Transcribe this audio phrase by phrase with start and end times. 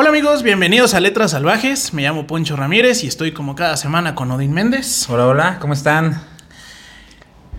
[0.00, 1.92] Hola amigos, bienvenidos a Letras Salvajes.
[1.92, 5.10] Me llamo Poncho Ramírez y estoy como cada semana con Odín Méndez.
[5.10, 6.22] Hola, hola, ¿cómo están?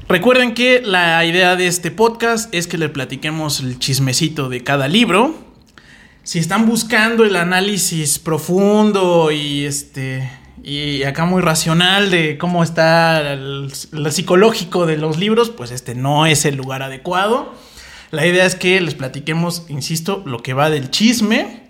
[0.08, 4.88] Recuerden que la idea de este podcast es que le platiquemos el chismecito de cada
[4.88, 5.36] libro.
[6.24, 10.32] Si están buscando el análisis profundo y este
[10.64, 15.94] y acá muy racional de cómo está el, el psicológico de los libros, pues este
[15.94, 17.54] no es el lugar adecuado.
[18.12, 21.68] La idea es que les platiquemos, insisto, lo que va del chisme.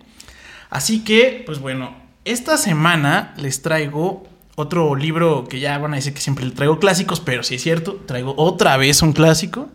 [0.70, 6.14] Así que, pues bueno, esta semana les traigo otro libro que ya van a decir
[6.14, 9.70] que siempre le traigo clásicos, pero si es cierto, traigo otra vez un clásico.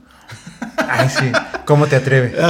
[0.89, 1.33] Ay, sí.
[1.65, 2.35] ¿Cómo te atreves?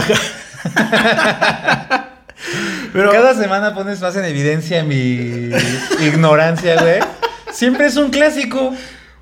[2.93, 5.51] Pero cada semana pones más en evidencia mi
[6.01, 7.01] ignorancia, güey.
[7.53, 8.73] Siempre es un clásico.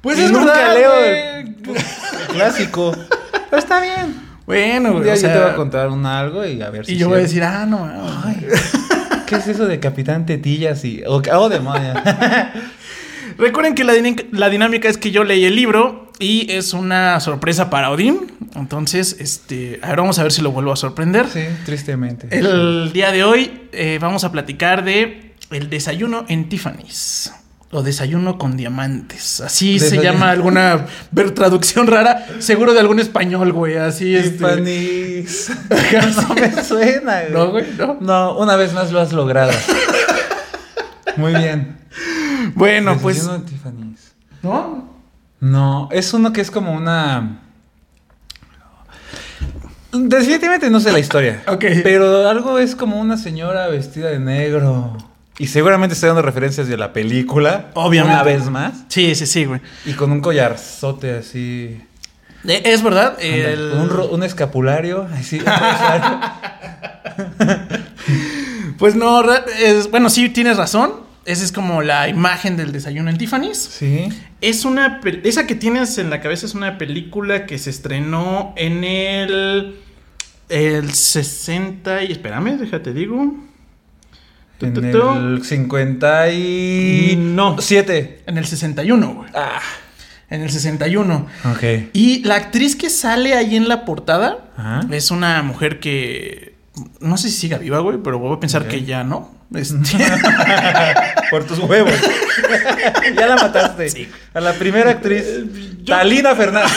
[0.02, 1.14] Pues Y es nunca verdad, leo el,
[1.46, 1.54] el
[2.28, 2.92] clásico.
[3.50, 4.20] Pero está bien.
[4.44, 6.84] Bueno, Un güey, día o yo te voy a contar un algo y a ver
[6.84, 7.26] si y yo voy a sí.
[7.28, 8.44] decir, ah, no, mames.
[9.32, 11.96] ¿Qué es eso de Capitán Tetillas y o, oh, demonios?
[13.38, 17.18] Recuerden que la, dinámica- la dinámica es que yo leí el libro y es una
[17.20, 18.30] sorpresa para Odín.
[18.54, 21.26] Entonces, este, a ver, vamos a ver si lo vuelvo a sorprender.
[21.28, 22.28] sí, tristemente.
[22.30, 27.32] El día de hoy eh, vamos a platicar de el desayuno en Tiffany's.
[27.74, 29.40] O desayuno con diamantes.
[29.40, 32.26] Así se llama alguna ver, traducción rara.
[32.38, 33.78] Seguro de algún español, güey.
[33.78, 34.32] Así es.
[34.32, 35.50] Tiffany's.
[36.28, 37.32] no me suena, güey.
[37.32, 37.96] No, güey, no.
[37.98, 39.52] No, una vez más lo has logrado.
[41.16, 41.78] Muy bien.
[42.54, 43.16] Bueno, pues.
[43.16, 44.12] Desayuno de Tiffany's.
[44.42, 44.92] ¿No?
[45.40, 47.40] No, es uno que es como una.
[49.92, 51.42] Definitivamente no sé la historia.
[51.46, 51.64] Ok.
[51.82, 54.98] Pero algo es como una señora vestida de negro.
[55.38, 57.70] Y seguramente estoy dando referencias de la película.
[57.74, 58.14] Obviamente.
[58.14, 58.84] Una vez más.
[58.88, 59.60] Sí, sí, sí, güey.
[59.86, 61.80] Y con un collarzote así.
[62.46, 63.16] Eh, Es verdad.
[63.20, 65.08] Ándale, el- Con un, ro- un escapulario.
[65.14, 65.40] Así.
[68.78, 69.22] Pues no,
[69.60, 70.92] es, bueno, sí, tienes razón.
[71.24, 73.58] Esa es como la imagen del desayuno en Tiffany's.
[73.58, 74.08] sí.
[74.40, 75.00] Es una.
[75.22, 79.76] Esa que tienes en la cabeza es una película que se estrenó en el.
[80.48, 82.02] El 60.
[82.04, 83.36] Y espérame, déjate digo.
[84.62, 87.16] En el 57.
[87.16, 87.56] No.
[87.60, 88.22] Siete.
[88.26, 89.30] En el 61, güey.
[89.34, 89.60] Ah.
[90.30, 91.26] En el 61.
[91.52, 91.62] Ok.
[91.92, 94.80] Y la actriz que sale ahí en la portada Ajá.
[94.90, 96.54] es una mujer que.
[97.00, 99.30] No sé si siga viva, güey, pero voy a pensar que ya no.
[99.54, 99.76] Este,
[101.30, 101.92] Por tus huevos.
[103.16, 103.90] ya la mataste.
[103.90, 104.08] Sí.
[104.32, 105.24] A la primera actriz.
[105.82, 106.72] yo- Talina Fernández.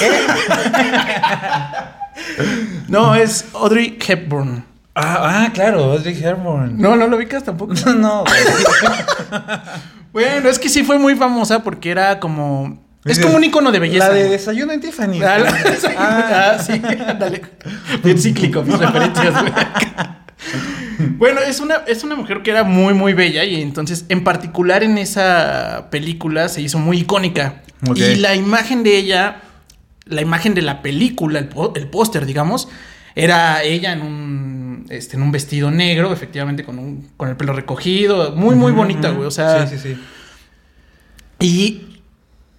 [2.90, 4.66] No, es Audrey Hepburn.
[4.96, 6.78] Ah, ah, claro, Audrey Hepburn.
[6.80, 7.74] No, no lo ubicas tampoco.
[7.86, 8.24] no, no.
[10.14, 12.82] Bueno, es que sí fue muy famosa porque era como.
[13.04, 14.08] Es como un icono de belleza.
[14.08, 15.22] La de desayuno en Tiffany.
[15.22, 15.54] Ah, la-
[15.98, 17.42] Ah, ah, sí, ándale.
[18.02, 19.54] Bien cíclico, mis referencias, güey.
[21.18, 24.84] Bueno, es una, es una mujer que era muy, muy bella y entonces, en particular
[24.84, 27.62] en esa película, se hizo muy icónica.
[27.88, 27.98] Ok.
[27.98, 29.42] Y la imagen de ella,
[30.06, 32.70] la imagen de la película, el, el póster, digamos,
[33.16, 37.53] era ella en un, este, en un vestido negro, efectivamente, con, un, con el pelo
[37.53, 39.28] recogido, muy, muy bonita, güey.
[39.28, 40.01] O sea, Sí, sí, sí.
[41.40, 41.81] y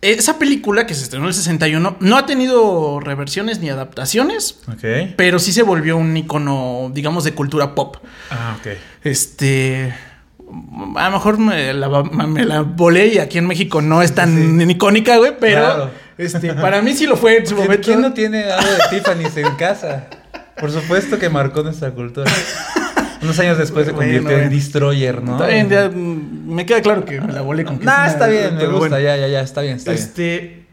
[0.02, 5.14] esa película que se estrenó en el 61 no ha tenido reversiones ni adaptaciones, Ok.
[5.16, 7.96] pero sí se volvió un icono, digamos, de cultura pop.
[8.30, 8.72] Ah, ok.
[9.02, 9.94] Este.
[10.96, 14.60] A lo mejor me la, me la volé y aquí en México no es tan
[14.70, 15.90] icónica, güey, pero Claro.
[16.18, 17.84] este, para mí sí lo fue en su ¿Quién, momento.
[17.86, 20.06] quién no tiene algo de Tiffany's en casa?
[20.60, 22.30] Por supuesto que marcó nuestra cultura.
[23.22, 24.50] Unos años después se Bueno, convirtió en.
[24.50, 25.32] Destroyer, ¿no?
[25.32, 28.26] Está bien, ya, mm, me queda claro que me la volé con que Nah, está
[28.26, 29.00] bien, me gusta, bueno.
[29.00, 30.66] ya, ya, ya, está bien, está Este, bien.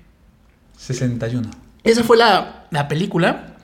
[0.78, 1.50] 61.
[1.84, 3.56] Esa fue la, la película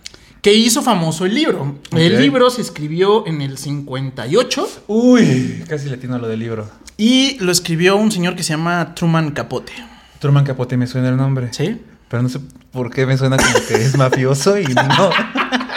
[0.41, 1.77] que hizo famoso el libro.
[1.95, 6.69] El libro se escribió en el 58 Uy, casi latino a lo del libro.
[6.97, 9.73] y lo escribió un señor que se llama Truman Capote.
[10.19, 11.49] Truman Capote me suena el nombre.
[11.51, 11.81] ¿Sí?
[12.09, 12.39] Pero no sé
[12.71, 15.09] por qué me suena como que es mafioso y no.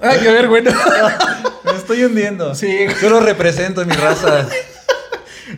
[0.00, 0.70] Ay, qué ver, bueno.
[1.64, 2.54] Me estoy hundiendo.
[2.54, 2.86] Sí.
[3.02, 4.46] Yo lo represento en mi raza.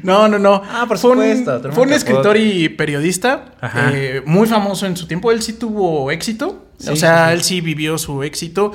[0.03, 0.63] No, no, no.
[0.71, 3.47] Ah, por Fue supuesto, Fue un escritor y periodista
[3.93, 5.33] eh, muy famoso en su tiempo.
[5.33, 6.67] Él sí tuvo éxito.
[6.79, 8.73] Sí, o sea, sí, él sí vivió su éxito.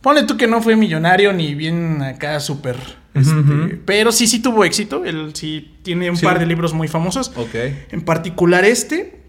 [0.00, 2.76] Ponle tú que no fue millonario ni bien acá súper.
[3.14, 3.80] este.
[3.84, 5.04] Pero sí, sí tuvo éxito.
[5.04, 6.24] Él sí tiene un Sí.
[6.24, 7.32] par de libros muy famosos.
[7.36, 7.54] Ok.
[7.90, 9.21] En particular este.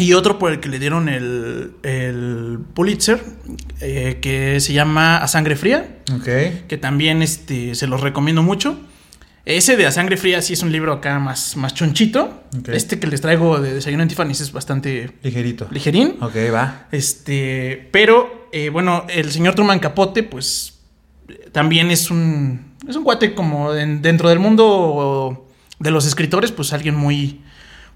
[0.00, 3.22] Y otro por el que le dieron el, el Pulitzer.
[3.80, 5.98] eh, que se llama A Sangre Fría.
[6.14, 6.24] Ok.
[6.68, 8.78] Que también este, se los recomiendo mucho.
[9.46, 12.42] Ese de A Sangre Fría sí es un libro acá más, más chonchito.
[12.58, 12.68] Ok.
[12.68, 15.66] Este que les traigo de Desayuno en Tiffany's es bastante Ligerito.
[15.70, 16.16] ligerín.
[16.20, 16.86] Ok, va.
[16.92, 20.78] Este, pero eh, bueno, el señor Truman Capote, pues
[21.52, 25.46] también es un es un cuate como en- dentro del mundo
[25.78, 27.40] de los escritores, pues alguien muy,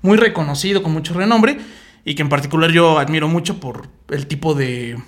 [0.02, 1.58] muy reconocido, con mucho renombre,
[2.04, 4.98] y que en particular yo admiro mucho por el tipo de,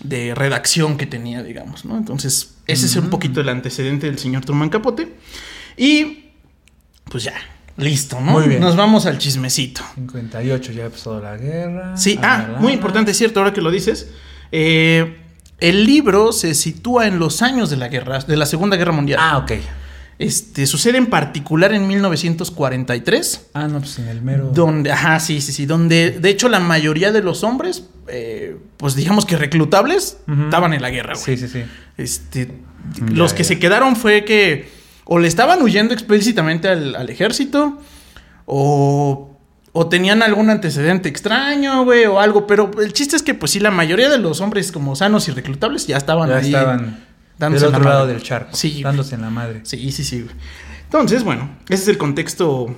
[0.00, 1.96] de redacción que tenía, digamos, ¿no?
[1.96, 5.14] Entonces, ese es un poquito el antecedente del señor Truman Capote.
[5.76, 6.30] Y,
[7.04, 7.34] pues ya,
[7.76, 8.32] listo, ¿no?
[8.32, 8.60] Muy bien.
[8.60, 9.82] Nos vamos al chismecito.
[9.94, 11.96] 58 ya empezó la guerra.
[11.96, 12.60] Sí, ah, Adelante.
[12.60, 14.10] muy importante, es cierto, ahora que lo dices.
[14.50, 15.18] Eh,
[15.60, 19.20] el libro se sitúa en los años de la guerra, de la Segunda Guerra Mundial.
[19.22, 19.52] Ah, ok.
[20.22, 24.50] Este, sucede en particular en 1943, Ah, no, pues en el mero.
[24.54, 28.94] donde, ajá, sí, sí, sí, donde de hecho la mayoría de los hombres, eh, pues
[28.94, 31.24] digamos que reclutables, estaban en la guerra, güey.
[31.24, 31.64] Sí, sí, sí.
[31.96, 33.48] Este, Ya, los que ya.
[33.48, 34.68] se quedaron fue que
[35.04, 37.78] o le estaban huyendo explícitamente al, al ejército
[38.46, 39.36] o,
[39.72, 42.46] o tenían algún antecedente extraño, güey, o algo.
[42.46, 45.32] Pero el chiste es que, pues sí, la mayoría de los hombres como sanos y
[45.32, 47.04] reclutables ya estaban Ya ahí estaban
[47.42, 48.56] dándose del la otro lado del charco.
[48.56, 48.82] Sí.
[48.82, 49.60] Dándose en la madre.
[49.64, 50.22] Sí, sí, sí.
[50.22, 50.34] güey.
[50.84, 52.74] Entonces, bueno, ese es el contexto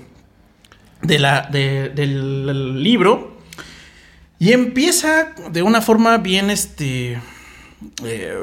[1.03, 3.37] de la, de- del libro.
[4.39, 7.21] Y empieza de una forma bien, este,
[8.05, 8.39] eh,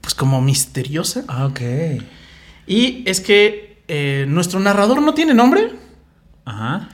[0.00, 1.24] pues como misteriosa.
[1.28, 1.60] Ah, ok.
[2.66, 5.72] Y es que eh, nuestro narrador no tiene nombre.
[6.44, 6.88] Ajá.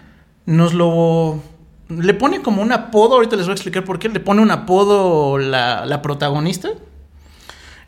[0.46, 1.42] Nos lo...
[1.88, 4.08] Le pone como un apodo, ahorita les voy a explicar por qué.
[4.08, 6.70] Le pone un apodo la, la protagonista.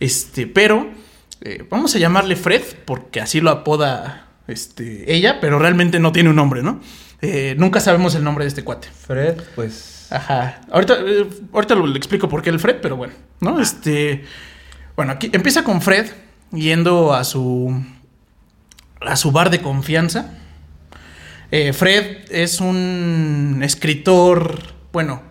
[0.02, 0.90] Este, pero
[1.42, 6.30] eh, vamos a llamarle Fred, porque así lo apoda este, ella, pero realmente no tiene
[6.30, 6.80] un nombre, ¿no?
[7.20, 8.88] Eh, nunca sabemos el nombre de este cuate.
[8.88, 10.08] Fred, pues.
[10.10, 10.60] Ajá.
[10.72, 13.60] Ahorita, eh, ahorita lo, le explico por qué el Fred, pero bueno, ¿no?
[13.60, 14.24] Este.
[14.96, 16.10] Bueno, aquí empieza con Fred
[16.50, 17.80] yendo a su.
[19.00, 20.34] a su bar de confianza.
[21.52, 24.58] Eh, Fred es un escritor.
[24.92, 25.22] Bueno,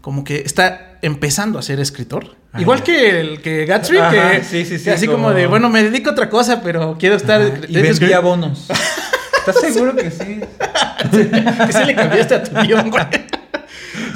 [0.00, 2.34] como que está empezando a ser escritor.
[2.56, 5.18] Ah, Igual que el que Gatsby, Ajá, que, sí, sí, sí, así como...
[5.24, 7.40] como- de, bueno, me dedico a otra cosa, pero quiero estar.
[7.42, 8.68] Ajá, Y vendía bonos.
[9.38, 10.40] ¿Estás seguro que sí?
[11.66, 13.04] que se le cambiaste a tu guion, güey.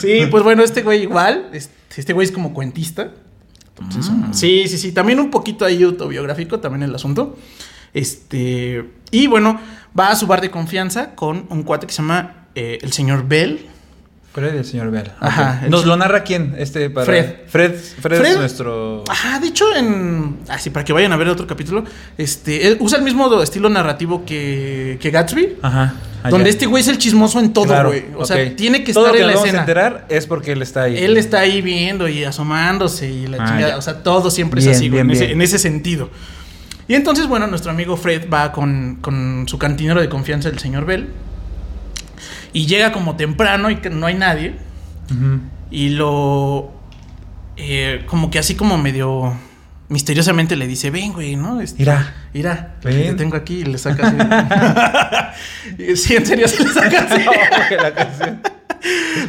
[0.01, 1.49] Sí, pues bueno, este güey igual.
[1.53, 3.11] Este, este güey es como cuentista.
[3.81, 4.33] Entonces, Mm.
[4.35, 4.93] Sí, sí, sí.
[4.93, 7.37] También un poquito ahí autobiográfico, también el asunto.
[7.95, 8.85] Este.
[9.11, 9.61] Y bueno,
[9.99, 13.27] va a su bar de confianza con un cuate que se llama eh, el señor
[13.27, 13.67] Bell.
[14.33, 15.11] Fred el señor Bell.
[15.19, 16.55] Ajá, ¿Nos lo narra quién?
[16.57, 17.05] Este para...
[17.05, 17.27] Fred.
[17.49, 17.75] Fred.
[17.75, 18.31] Fred, Fred.
[18.33, 19.03] es nuestro.
[19.09, 20.39] Ajá, de hecho, en.
[20.49, 21.85] Así, para que vayan a ver otro capítulo.
[22.17, 22.77] Este.
[22.79, 25.57] usa el mismo estilo narrativo que, que Gatsby.
[25.63, 25.95] Ajá.
[26.23, 26.31] allá.
[26.31, 28.05] donde este güey es el chismoso en todo, Claro, güey.
[28.17, 29.59] O sea, tiene que Todo estar lo en la vamos escena.
[29.59, 30.97] a enterar es porque él está ahí.
[30.97, 33.69] Él está ahí viendo y asomándose y la Ah, chingada.
[33.73, 33.79] ya.
[33.79, 35.39] O sea, todo siempre Bien, es así, güey, bien, en, ese, bien.
[35.39, 36.09] en ese sentido.
[36.87, 40.85] Y entonces, bueno, nuestro amigo Fred va con, con su cantinero de confianza, el señor
[40.87, 41.09] Bell.
[42.53, 44.55] Y llega como temprano y que no hay nadie.
[45.71, 46.73] Y lo.
[47.57, 49.33] eh, como que así como medio
[49.89, 51.61] misteriosamente le dice: Ven, güey, ¿no?
[51.61, 51.81] Este.
[52.33, 53.09] Mira, Ven.
[53.09, 54.17] te tengo aquí y le saca así.
[55.97, 57.25] Sí, en serio, se le saca así.
[57.77, 58.41] la canción.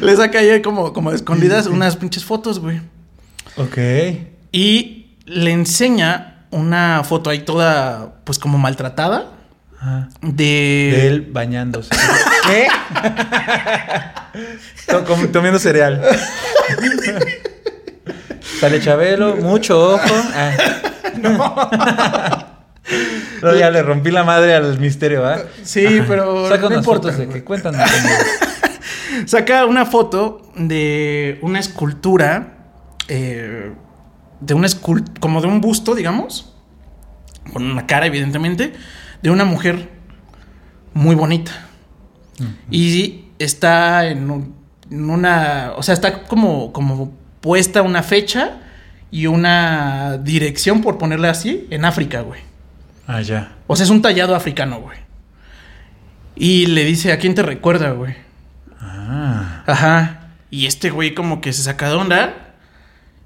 [0.02, 2.82] le saca ahí como, como escondidas unas pinches fotos, güey.
[3.58, 3.78] Ok.
[4.52, 9.32] Y le enseña una foto ahí toda, pues como maltratada.
[10.22, 10.44] De.
[10.44, 11.89] De él bañándose.
[12.48, 12.68] ¿Qué?
[15.33, 16.01] Comiendo cereal.
[18.60, 20.13] Sale Chabelo, mucho ojo.
[20.36, 20.54] Ah.
[23.41, 25.39] No, ya le rompí la madre al misterio, ¿ah?
[25.63, 27.44] Sí, pero Saca unas importa, fotos de que
[29.25, 32.53] Saca una foto de una escultura.
[33.08, 33.72] eh,
[34.39, 35.13] de una escultura.
[35.20, 36.53] Como de un busto, digamos.
[37.53, 38.74] Con una cara, evidentemente.
[39.22, 39.90] De una mujer
[40.94, 41.51] muy bonita.
[42.72, 44.56] Y está en, un-
[44.90, 45.74] en una.
[45.78, 48.58] O sea, está como, como puesta una fecha
[49.12, 52.42] y una dirección, por ponerle así, en África, güey.
[53.08, 53.51] Ah, ya.
[53.68, 54.98] O sea, es un tallado africano, güey.
[56.36, 58.16] Y le dice, ¿a quién te recuerda, güey?
[58.80, 59.63] Ah.
[59.68, 60.18] Ajá.
[60.50, 62.50] Y este güey como que se saca de onda.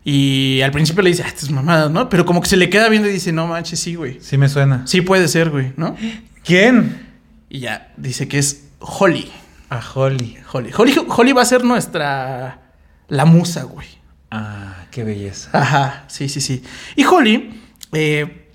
[0.08, 2.08] Y al principio le dice, ah, estas mamadas, ¿no?
[2.10, 4.20] Pero como que se le queda viendo y dice, no manches, sí, güey.
[4.22, 4.86] Sí me suena.
[4.86, 5.96] Sí puede ser, güey, ¿no?
[6.44, 7.08] ¿Quién?
[7.50, 9.32] Y ya, dice que es Holly.
[9.72, 10.38] A Holly.
[10.54, 10.70] Holly.
[10.78, 12.62] Holly, Holly va a ser nuestra...
[13.08, 13.88] La musa, güey.
[14.30, 15.50] Ah, qué belleza.
[15.54, 16.62] Ajá, sí, sí, sí.
[16.96, 17.60] Y Holly,
[17.92, 18.48] eh,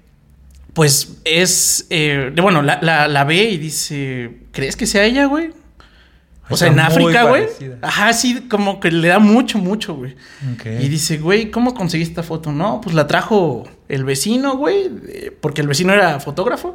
[0.72, 1.86] pues es...
[1.90, 5.50] eh, bueno, la, la- la ve y dice, ¿crees que sea ella, güey?
[6.50, 7.46] O sea, en África, güey.
[7.82, 10.16] Ajá, sí, como que le da mucho, mucho, güey.
[10.64, 12.52] Y dice, güey, ¿cómo conseguí esta foto?
[12.52, 16.74] No, pues la trajo el vecino, güey, eh, porque el vecino era fotógrafo.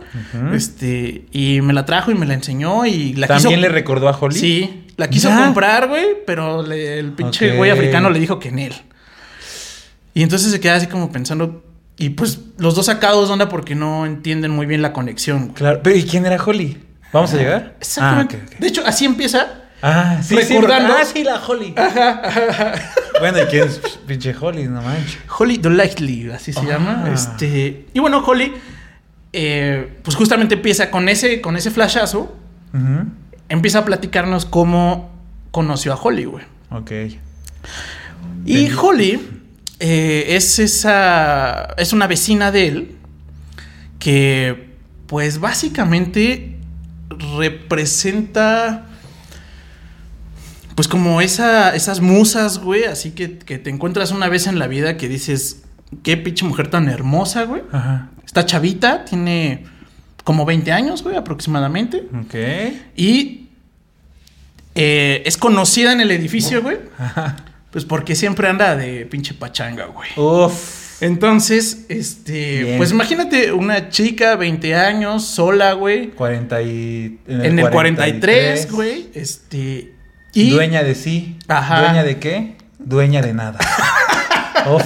[0.54, 3.62] Este, y me la trajo y me la enseñó y la ¿También quiso.
[3.62, 4.40] le recordó a Holly?
[4.40, 8.60] Sí, la quiso comprar, güey, pero le- el pinche güey africano le dijo que en
[8.60, 8.74] él.
[10.14, 11.64] Y entonces se queda así como pensando,
[11.98, 15.50] Y pues los dos sacados onda porque no entienden muy bien la conexión.
[15.50, 15.80] Claro.
[15.82, 16.78] Pero ¿y quién era Holly?
[17.14, 17.76] ¿Vamos a llegar?
[17.80, 18.42] Exactamente.
[18.42, 18.60] Ah, ok.
[18.60, 19.62] De hecho, así empieza.
[19.88, 21.76] Ah, sí, Recordando- Sí, ah, sí, la Holly.
[23.20, 24.64] Bueno, ¿y quién es pinche Holly?
[24.68, 25.18] No manches.
[25.38, 26.64] Holly Delightly, así se Ah.
[26.68, 27.10] llama.
[27.14, 28.52] Este, y bueno, Holly,
[29.32, 32.36] eh, pues justamente empieza con ese, con ese flashazo,
[33.48, 35.12] empieza a platicarnos cómo
[35.52, 36.44] conoció a Holly, güey.
[36.72, 36.92] Ok.
[38.46, 38.70] Y.
[38.72, 39.22] Holly
[39.80, 41.74] eh, es esa.
[41.78, 42.96] Es una vecina de él.
[44.00, 44.70] Que,
[45.08, 46.58] pues básicamente
[47.38, 48.86] representa.
[50.76, 52.84] Pues como esa, esas musas, güey.
[52.84, 55.64] Así que, que te encuentras una vez en la vida que dices.
[56.04, 57.62] Qué pinche mujer tan hermosa, güey.
[57.72, 58.10] Ajá.
[58.26, 59.66] Está chavita, tiene
[60.26, 62.04] como 20 años, güey, aproximadamente.
[62.20, 62.36] Ok.
[62.98, 63.48] Y
[64.74, 66.78] eh, es conocida en el edificio, güey.
[66.98, 67.38] Ajá.
[67.72, 70.10] Pues porque siempre anda de pinche pachanga, güey.
[70.18, 71.02] Uf.
[71.02, 72.78] Entonces, este, Bien.
[72.78, 76.12] pues imagínate una chica, 20 años, sola, güey.
[76.12, 77.20] 40 y...
[77.28, 79.10] En el 43, güey.
[79.14, 79.95] Este.
[80.36, 80.52] Y.
[80.52, 81.38] Dueña de sí.
[81.48, 81.80] Ajá.
[81.80, 82.58] ¿Dueña de qué?
[82.78, 83.58] Dueña de nada.
[84.76, 84.84] Uf.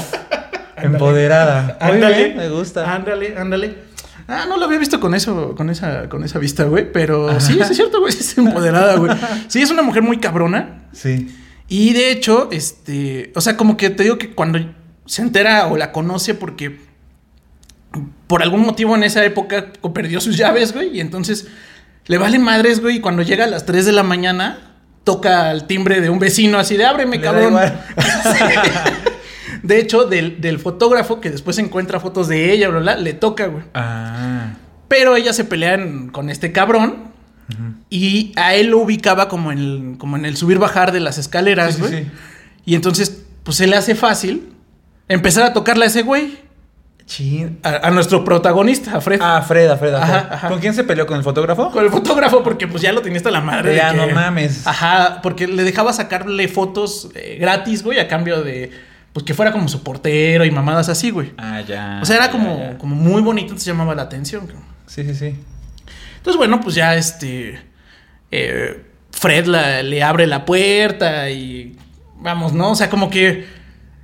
[0.77, 1.77] Empoderada.
[1.81, 2.35] Ándale.
[2.35, 2.93] me gusta.
[2.93, 3.89] Ándale, ándale.
[4.27, 6.89] Ah, no lo había visto con eso, con esa, con esa vista, güey.
[6.91, 7.39] Pero Ajá.
[7.39, 8.13] sí, sí es cierto, güey.
[8.13, 9.11] Es empoderada, güey.
[9.47, 10.83] Sí, es una mujer muy cabrona.
[10.93, 11.35] Sí.
[11.67, 14.59] Y de hecho, este, o sea, como que te digo que cuando
[15.07, 16.79] se entera o la conoce porque
[18.27, 21.47] por algún motivo en esa época perdió sus llaves, güey, y entonces
[22.05, 24.68] le vale madres, güey, y cuando llega a las 3 de la mañana
[25.13, 27.55] toca al timbre de un vecino así de ábreme, Le cabrón.
[29.63, 33.47] De hecho, del, del fotógrafo que después encuentra fotos de ella, bla, bla, le toca,
[33.47, 33.63] güey.
[33.73, 34.53] Ah.
[34.87, 37.09] Pero ellas se pelean con este cabrón.
[37.89, 41.75] Y a él lo ubicaba como en el, como en el subir-bajar de las escaleras,
[41.75, 42.03] Sí, sí, güey.
[42.03, 42.11] sí.
[42.65, 44.49] Y entonces, pues se le hace fácil
[45.07, 46.37] empezar a tocarle a ese güey.
[47.09, 47.57] Chin.
[47.63, 49.19] A, a nuestro protagonista, a Fred.
[49.19, 50.33] Ah, Fred, Fred, Ajá, Fred.
[50.33, 50.47] ajá.
[50.47, 51.07] ¿Con quién se peleó?
[51.07, 51.71] ¿Con el fotógrafo?
[51.71, 53.75] Con el fotógrafo, porque pues ya lo tenía hasta la madre.
[53.75, 54.67] Ya, que- no mames.
[54.67, 58.69] Ajá, porque le dejaba sacarle fotos eh, gratis, güey, a cambio de,
[59.11, 61.33] pues que fuera como su portero y mamadas así, güey.
[61.39, 61.97] Ah, ya.
[61.99, 62.77] O sea, era ya, como, ya.
[62.77, 64.45] como muy bonito, entonces llamaba la atención.
[64.85, 65.35] Sí, sí, sí.
[66.17, 67.59] Entonces, bueno, pues ya este.
[68.29, 71.75] eh, Fred la- le abre la puerta y.
[72.21, 72.69] Vamos, ¿no?
[72.69, 73.47] O sea, como que.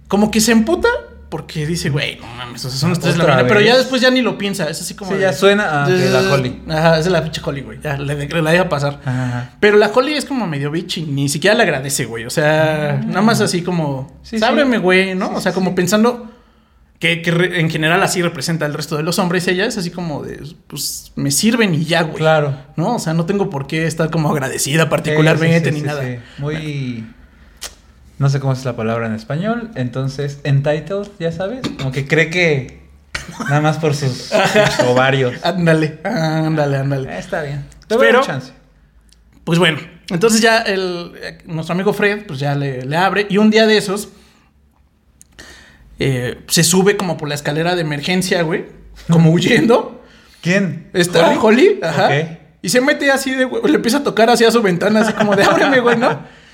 [0.07, 0.87] Como que se emputa
[1.35, 3.49] porque dice, güey, no mames, o sea, son las tres de la ¿Otra mañana.
[3.53, 4.69] Pero ya después ya ni lo piensa.
[4.69, 5.11] Es así como.
[5.11, 6.61] Sí, de- ya suena a la Holly.
[6.69, 7.77] Ajá, es de la pinche Holly, güey.
[7.83, 9.01] Ya le, le la deja pasar.
[9.03, 9.55] Ajá.
[9.59, 12.23] Pero la Holly es como medio bitch y ni siquiera le agradece, güey.
[12.23, 14.17] O sea, nada más así como.
[14.23, 14.37] Sí,
[14.81, 15.27] güey, ¿no?
[15.27, 16.31] Sí, o sea, como pensando.
[16.99, 19.45] Que, que re- en general así representa al resto de los hombres.
[19.49, 20.41] Ella es así como de.
[20.67, 22.15] Pues me sirven y ya, güey.
[22.15, 22.55] Claro.
[22.77, 22.95] ¿no?
[22.95, 26.01] O sea, no tengo por qué estar como agradecida particularmente ni nada.
[26.37, 27.05] Muy.
[28.17, 29.71] No sé cómo es la palabra en español.
[29.75, 31.61] Entonces, entitled, ya sabes.
[31.77, 32.85] Como que cree que.
[33.49, 35.33] Nada más por sus, sus ovarios.
[35.43, 37.19] Ándale, ándale, Eh, ándale.
[37.19, 37.65] está bien.
[37.87, 38.51] Te voy a Pero- dar chance.
[39.43, 39.77] Pues bueno,
[40.09, 41.11] entonces ya el,
[41.45, 43.27] nuestro amigo Fred, pues ya le, le abre.
[43.29, 44.09] Y un día de esos,
[45.99, 48.65] eh, se sube como por la escalera de emergencia, güey.
[49.09, 50.03] Como huyendo.
[50.41, 50.89] ¿Quién?
[50.93, 52.07] Está Holly, ajá.
[52.07, 52.13] Ok.
[52.61, 55.35] Y se mete así de, güey, le empieza a tocar hacia su ventana, así como
[55.35, 56.19] de, ábreme, güey, ¿no?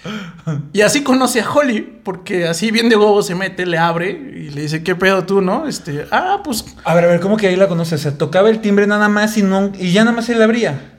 [0.73, 4.49] Y así conoce a Holly, porque así bien de huevo se mete, le abre y
[4.49, 5.67] le dice, ¿qué pedo tú, no?
[5.67, 7.99] Este, ah, pues A ver, a ver, ¿cómo que ahí la conoces?
[7.99, 10.93] O sea, tocaba el timbre nada más y, no, y ya nada más él abría.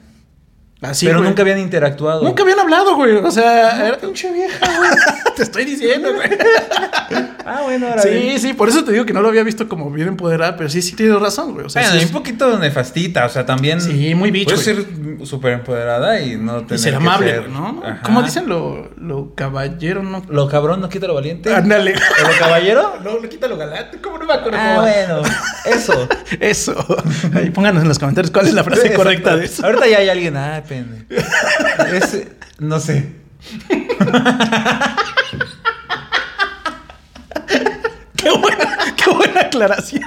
[0.80, 1.06] así.
[1.06, 1.28] pero güey.
[1.28, 2.22] nunca habían interactuado.
[2.22, 3.16] Nunca habían hablado, güey.
[3.16, 4.90] O sea, era- Pinche vieja, güey.
[5.36, 6.30] te estoy diciendo, güey.
[7.44, 8.38] Ah, bueno, ahora Sí, bien.
[8.38, 10.80] sí, por eso te digo que no lo había visto como bien empoderada, pero sí,
[10.80, 11.66] sí tienes razón, güey.
[11.66, 13.80] O sea, Bueno, sí un poquito nefastita, o sea, también.
[13.80, 14.86] Sí, muy bicho, Puede güey.
[15.18, 17.82] ser súper empoderada y no tener y ser que amable, ser- ¿no?
[17.84, 18.00] Ajá.
[18.04, 20.22] ¿Cómo dicen lo, lo caballero, no?
[20.28, 21.52] Lo cabrón no quita lo valiente.
[21.52, 21.94] Ándale.
[21.96, 22.92] ¿O lo caballero?
[23.02, 23.98] No, lo quita lo galante.
[24.00, 25.22] ¿Cómo no me acuerdo Ah, bueno.
[25.66, 26.08] Eso.
[26.38, 26.74] Eso.
[27.34, 29.66] Ahí pónganos en los comentarios cuál es la frase correcta de eso.
[29.66, 30.36] Ahorita ya hay alguien.
[30.36, 31.06] Ah, pende.
[31.92, 32.22] Es,
[32.60, 33.20] no sé.
[38.16, 40.02] Qué buena, qué buena aclaración.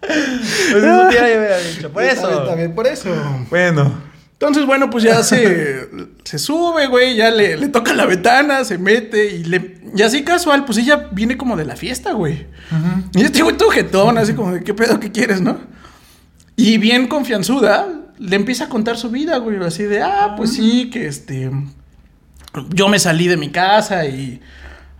[0.00, 1.90] Pues eso ya hubiera dicho.
[1.90, 2.42] Por eso.
[2.42, 3.10] está bien, por eso.
[3.48, 4.10] Bueno.
[4.32, 5.88] Entonces, bueno, pues ya se,
[6.24, 9.78] se sube, güey, ya le, le toca la ventana, se mete y le...
[9.94, 12.46] Y así casual, pues ella viene como de la fiesta, güey.
[13.14, 15.58] Y este güey todo jetón, así como de, ¿qué pedo, qué quieres, no?
[16.56, 17.86] Y bien confianzuda,
[18.18, 21.50] le empieza a contar su vida, güey, así de, ah, pues sí, que este...
[22.70, 24.40] Yo me salí de mi casa y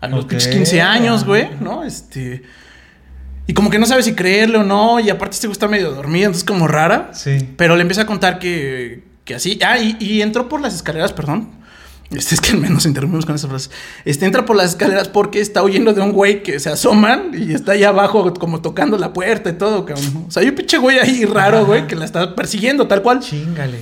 [0.00, 0.30] a los Ok.
[0.30, 1.85] pinches 15 años, güey, ¿no?
[1.85, 2.42] Este...
[3.47, 6.26] Y como que no sabe si creerle o no, y aparte este está medio dormido,
[6.26, 7.11] entonces como rara.
[7.14, 7.49] Sí.
[7.57, 9.59] Pero le empieza a contar que, que así.
[9.66, 11.49] Ah, y, y entró por las escaleras, perdón.
[12.12, 13.71] Este es que al menos interrumpimos con esa frase.
[14.04, 17.52] Este entra por las escaleras porque está huyendo de un güey que se asoman y
[17.54, 20.26] está ahí abajo como tocando la puerta y todo, cabrón.
[20.28, 23.19] O sea, hay un pinche güey ahí raro, güey, que la está persiguiendo tal cual.
[23.21, 23.78] Chingale.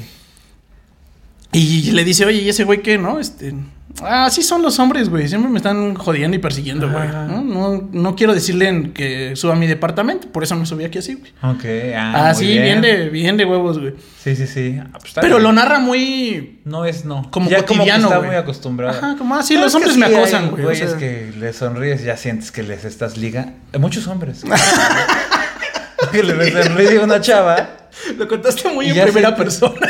[1.53, 3.19] Y le dice, oye, ¿y ese güey qué, no?
[3.19, 3.55] Este.
[4.03, 5.27] Ah, así son los hombres, güey.
[5.29, 7.09] Siempre me están jodiendo y persiguiendo, güey.
[7.09, 7.43] ¿no?
[7.43, 10.29] No, no quiero decirle que suba a mi departamento.
[10.29, 11.33] Por eso me subí aquí así, güey.
[11.43, 11.65] Ok,
[11.97, 12.81] ah, Así, muy bien.
[12.83, 13.95] de, bien de huevos, güey.
[14.23, 14.79] Sí, sí, sí.
[14.81, 15.43] Ah, pues Pero bien.
[15.43, 16.61] lo narra muy.
[16.65, 17.29] No es no.
[17.31, 18.29] Como ya como que cotidiano, está güey.
[18.31, 18.97] muy acostumbrado.
[18.97, 20.63] Ajá, como así, No, los es hombres sí me acosan, güey.
[20.63, 20.99] o güeyes sea.
[20.99, 23.55] que le sonríes, ya sientes que les estás liga.
[23.81, 24.45] Muchos hombres.
[26.13, 27.71] que le sonríe una chava.
[28.17, 29.88] Lo contaste muy en primera persona, güey.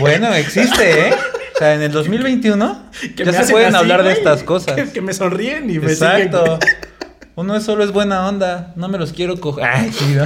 [0.00, 1.14] Bueno, existe, ¿eh?
[1.54, 4.74] O sea, en el 2021 Que ya se pueden así, hablar de estas cosas.
[4.74, 6.44] Que, que me sonríen y me Exacto.
[6.60, 6.76] siguen.
[7.34, 8.72] Uno es solo es buena onda.
[8.76, 9.64] No me los quiero coger.
[9.64, 9.90] Ay,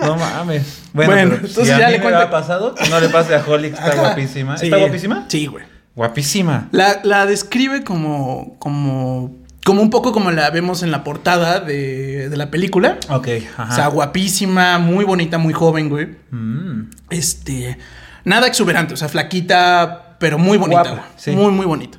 [0.00, 0.16] ¿no?
[0.16, 0.82] Mames.
[0.92, 3.08] Bueno, Bueno, pero entonces si a ya mí le me cuenta- ha pasado, no le
[3.08, 4.00] pase a Holly, que está Ajá.
[4.00, 4.56] guapísima.
[4.58, 4.66] Sí.
[4.66, 5.24] ¿Está guapísima?
[5.28, 5.64] Sí, güey.
[5.94, 6.68] Guapísima.
[6.72, 12.28] La, la describe como, como, como un poco como la vemos en la portada de,
[12.28, 12.98] de la película.
[13.08, 13.72] Ok, ajá.
[13.72, 16.08] O sea, guapísima, muy bonita, muy joven, güey.
[16.30, 16.90] Mm.
[17.10, 17.78] Este,
[18.24, 21.12] nada exuberante, o sea, flaquita, pero muy bonita, Guapa, güey.
[21.16, 21.30] sí.
[21.32, 21.98] Muy, muy bonita.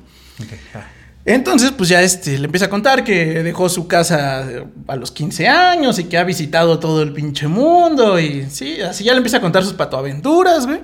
[0.74, 0.80] Ah.
[1.24, 4.44] Entonces, pues ya este, le empieza a contar que dejó su casa
[4.88, 9.04] a los 15 años y que ha visitado todo el pinche mundo y sí, así
[9.04, 10.80] ya le empieza a contar sus patoaventuras, güey.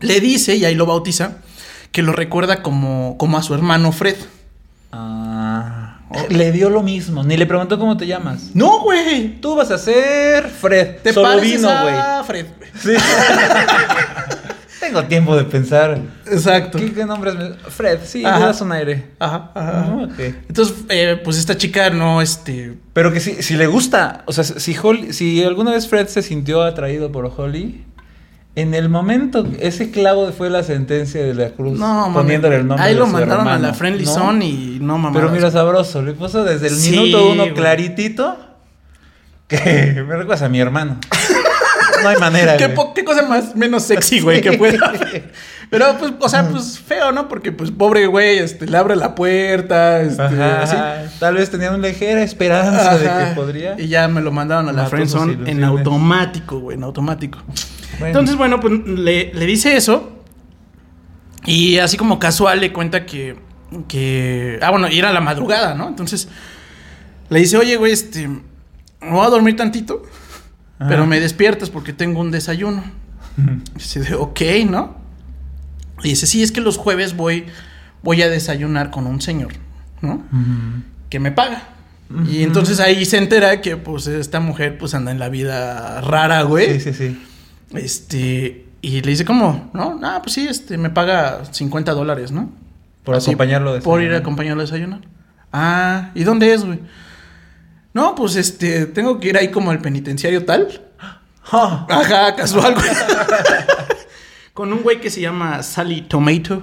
[0.00, 1.38] Le dice, y ahí lo bautiza,
[1.90, 4.16] que lo recuerda como, como a su hermano Fred.
[6.30, 7.22] Le dio lo mismo.
[7.24, 8.50] Ni le preguntó cómo te llamas.
[8.54, 9.40] No, güey.
[9.40, 10.96] Tú vas a ser Fred.
[11.02, 11.94] Te Solo vino, güey.
[12.26, 12.46] Fred.
[12.80, 12.90] Sí.
[14.80, 15.98] Tengo tiempo de pensar.
[16.26, 16.78] Exacto.
[16.78, 17.72] ¿Qué, qué nombre es?
[17.72, 18.38] Fred, sí, Ajá.
[18.38, 19.12] le das un aire.
[19.18, 19.86] Ajá, ajá.
[19.88, 20.08] Ah.
[20.46, 22.74] Entonces, eh, pues esta chica no, este...
[22.92, 26.20] Pero que si, si le gusta, o sea, si, Holly- si alguna vez Fred se
[26.20, 27.82] sintió atraído por Holly,
[28.56, 32.86] en el momento, ese clavo fue la sentencia de la cruz, No, poniéndole el nombre
[32.86, 34.10] Ahí de lo su mandaron a la Friendly ¿no?
[34.12, 35.18] Zone y no mamá.
[35.18, 37.54] Pero mira, sabroso, le puso desde el Sí, minuto uno güey.
[37.54, 38.36] claritito
[39.48, 39.56] que
[40.06, 40.98] me recuerdas a mi hermano.
[42.02, 42.76] No hay manera, ¿Qué, güey.
[42.76, 45.32] po- qué cosa más menos sexy, güey, que pueda haber?
[45.70, 47.26] Pero, pues, o sea, pues feo, ¿no?
[47.26, 50.76] Porque, pues, pobre güey, este, le abre la puerta, este, Ajá, así.
[50.76, 51.02] ajá.
[51.18, 53.74] Tal vez tenía una ligera esperanza de que podría.
[53.78, 57.38] Y ya me lo mandaron a la friendzone en automático, güey, en automático.
[57.98, 58.06] Bueno.
[58.06, 60.22] Entonces, bueno, pues le, le dice eso.
[61.46, 63.36] Y así como casual le cuenta que,
[63.88, 64.58] que...
[64.62, 65.88] Ah, bueno, y era la madrugada, ¿no?
[65.88, 66.28] Entonces
[67.28, 68.28] le dice, oye, güey, este...
[68.28, 70.02] Me voy a dormir tantito,
[70.78, 70.88] Ajá.
[70.88, 72.82] pero me despiertas porque tengo un desayuno.
[73.36, 74.96] Y dice, de, ok, ¿no?
[76.02, 77.44] Y dice, sí, es que los jueves voy,
[78.02, 79.52] voy a desayunar con un señor,
[80.00, 80.22] ¿no?
[81.10, 81.68] Que me paga.
[82.30, 86.42] Y entonces ahí se entera que, pues, esta mujer, pues, anda en la vida rara,
[86.42, 86.80] güey.
[86.80, 87.22] Sí, sí, sí.
[87.72, 89.70] Este, y le dice, ¿cómo?
[89.72, 89.98] ¿No?
[90.02, 92.52] Ah, pues sí, este, me paga 50 dólares, ¿no?
[93.02, 95.00] Por Así, acompañarlo de Por ir a acompañarlo a desayunar.
[95.52, 96.80] Ah, ¿y dónde es, güey?
[97.92, 100.82] No, pues este, tengo que ir ahí como al penitenciario tal.
[101.50, 102.88] Ajá, casual, güey.
[104.54, 106.62] Con un güey que se llama Sally Tomato.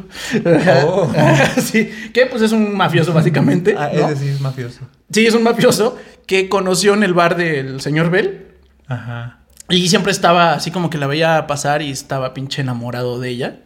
[0.85, 1.11] Oh.
[1.61, 3.75] sí, que pues es un mafioso básicamente.
[3.77, 4.09] Ah, ¿no?
[4.09, 4.87] ese sí es mafioso.
[5.11, 8.47] Sí, es un mafioso que conoció en el bar del señor Bell.
[8.87, 9.40] Ajá.
[9.71, 13.57] Y siempre estaba así como que la veía pasar y estaba pinche enamorado de ella.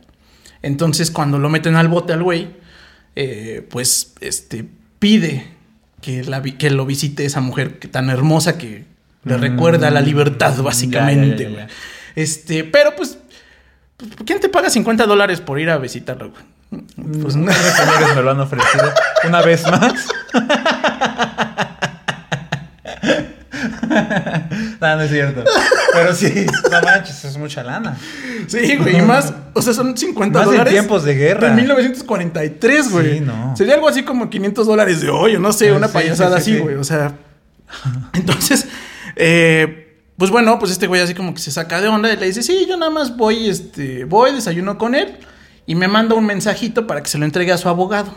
[0.61, 2.49] Entonces, cuando lo meten al bote al güey,
[3.15, 4.65] eh, pues este
[4.99, 5.47] pide
[6.01, 8.85] que, la, vi- que lo visite esa mujer que- tan hermosa que
[9.23, 11.67] le Mm, recuerda la libertad, ya, básicamente, ya, ya, güey.
[11.67, 11.73] ya.
[12.15, 13.17] Este, pero pues,
[14.25, 16.31] ¿quién te paga 50 dólares por ir a visitarlo?
[16.69, 17.43] Pues no.
[17.43, 18.91] Unos señores me lo han ofrecido
[19.27, 19.93] una vez más.
[24.81, 25.43] no, no es cierto.
[25.93, 27.97] Pero sí, no manches, es mucha lana.
[28.47, 30.73] Sí, güey, y más, o sea, son 50 Más en dólares.
[30.73, 31.49] tiempos de guerra.
[31.49, 33.13] De 1943, güey.
[33.15, 33.55] Sí, no.
[33.55, 36.37] Sería algo así como 500 dólares de hoy, o no sé, Ah, una sí, payasada
[36.39, 36.63] sí, sí, así, sí.
[36.63, 36.75] güey.
[36.75, 37.13] O sea,
[38.13, 38.67] entonces,
[39.15, 42.25] eh, pues bueno, pues este güey así como que se saca de onda y le
[42.27, 45.17] dice, sí, yo nada más voy, este, voy, desayuno con él
[45.65, 48.13] y me manda un mensajito para que se lo entregue a su abogado.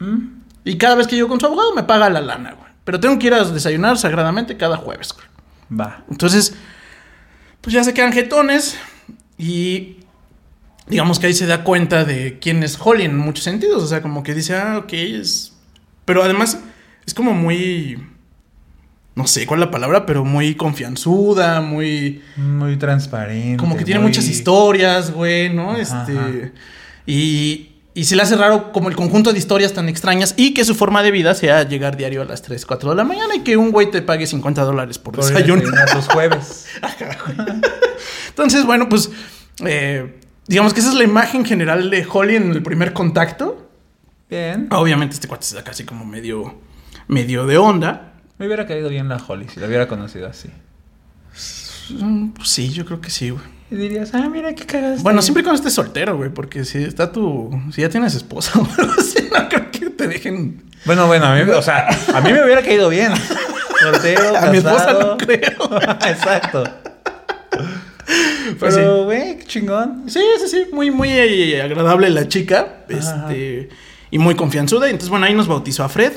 [0.00, 0.38] ¿Mm?
[0.64, 2.68] Y cada vez que llego con su abogado me paga la lana, güey.
[2.84, 5.26] Pero tengo que ir a desayunar sagradamente cada jueves, güey.
[5.70, 6.04] Va.
[6.10, 6.54] Entonces,
[7.60, 8.76] pues ya se quedan jetones
[9.36, 9.96] y
[10.86, 13.82] digamos que ahí se da cuenta de quién es Holly en muchos sentidos.
[13.82, 15.54] O sea, como que dice, ah, ok, es...
[16.04, 16.58] Pero además
[17.06, 17.98] es como muy...
[19.14, 22.22] No sé cuál es la palabra, pero muy confianzuda, muy...
[22.36, 23.56] Muy transparente.
[23.56, 25.72] Como que tiene muy- muchas historias, güey, ¿no?
[25.72, 26.18] Ajá, este...
[26.18, 26.30] ajá.
[27.04, 30.64] Y, y se le hace raro como el conjunto de historias tan extrañas y que
[30.64, 33.40] su forma de vida sea llegar diario a las 3, 4 de la mañana y
[33.40, 35.64] que un güey te pague 50 dólares por, Por desayuno.
[35.92, 36.66] tus jueves.
[38.28, 39.10] Entonces, bueno, pues
[39.66, 43.68] eh, digamos que esa es la imagen general de Holly en el primer contacto.
[44.30, 44.68] Bien.
[44.70, 46.54] Obviamente este cuate está casi como medio,
[47.08, 48.12] medio de onda.
[48.38, 50.50] Me hubiera caído bien la Holly si la hubiera conocido así.
[51.90, 53.57] Mm, pues sí, yo creo que sí, güey.
[53.70, 54.96] Y dirías, ah, mira qué cagada.
[55.00, 57.50] Bueno, siempre cuando estés soltero, güey, porque si está tu...
[57.72, 60.62] Si ya tienes esposa o algo así, no creo que te dejen...
[60.84, 63.12] Bueno, bueno, a mí, o sea, a mí me hubiera caído bien.
[63.80, 65.80] Soltero, A mi esposa no creo.
[66.06, 66.64] Exacto.
[68.58, 70.04] Pues Pero, güey, qué chingón.
[70.08, 73.26] Sí, sí, sí, muy, muy eh, agradable la chica, Ajá.
[73.28, 73.68] este,
[74.10, 74.86] y muy confianzuda.
[74.86, 76.12] Entonces, bueno, ahí nos bautizó a Fred.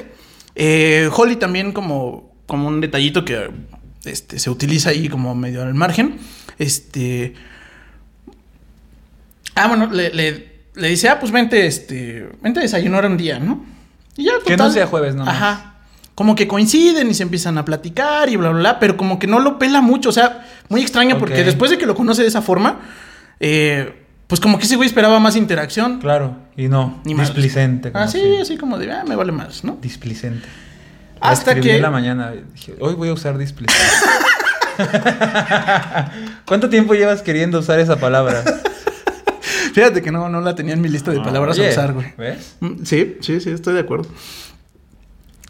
[0.56, 3.50] Eh, Holly también como, como un detallito que
[4.06, 6.20] este, se utiliza ahí como medio al margen.
[6.62, 7.34] Este...
[9.56, 13.40] Ah, bueno, le, le, le dice, ah, pues vente, este, vente a desayunar un día,
[13.40, 13.66] ¿no?
[14.16, 15.24] Y ya, Que no sea jueves, ¿no?
[15.28, 15.76] Ajá.
[16.16, 19.28] Como que coinciden y se empiezan a platicar y bla, bla, bla, pero como que
[19.28, 22.28] no lo pela mucho, o sea, muy extraño porque después de que lo conoce de
[22.28, 22.80] esa forma,
[23.40, 26.00] eh, pues como que ese güey esperaba más interacción.
[26.00, 27.02] Claro, y no.
[27.06, 27.92] Ni displicente.
[27.92, 29.78] como Así, así como de, ah, me vale más, ¿no?
[29.82, 30.48] Displicente.
[31.20, 32.34] Hasta La que- en la mañana.
[32.54, 33.84] Dije, hoy voy a usar displicente.
[36.46, 38.44] ¿Cuánto tiempo llevas queriendo usar esa palabra?
[39.74, 42.14] Fíjate que no, no la tenía en mi lista de palabras Oye, a usar, güey.
[42.18, 42.56] ¿Ves?
[42.60, 44.10] Mm, Sí, sí, sí, estoy de acuerdo.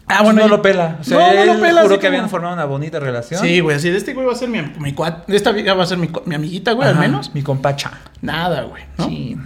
[0.06, 0.98] Ah, Ah, bueno, no lo pela.
[1.00, 3.40] O sea, No, no lo pela, juró que como- habían formado una bonita relación.
[3.40, 5.84] Sí, güey, así de este güey va a ser mi, mi cuat- esta vieja va
[5.84, 7.34] a ser mi, mi amiguita, güey, al menos.
[7.34, 7.92] Mi compacha.
[8.20, 9.06] Nada, güey, ¿no?
[9.08, 9.36] Sí.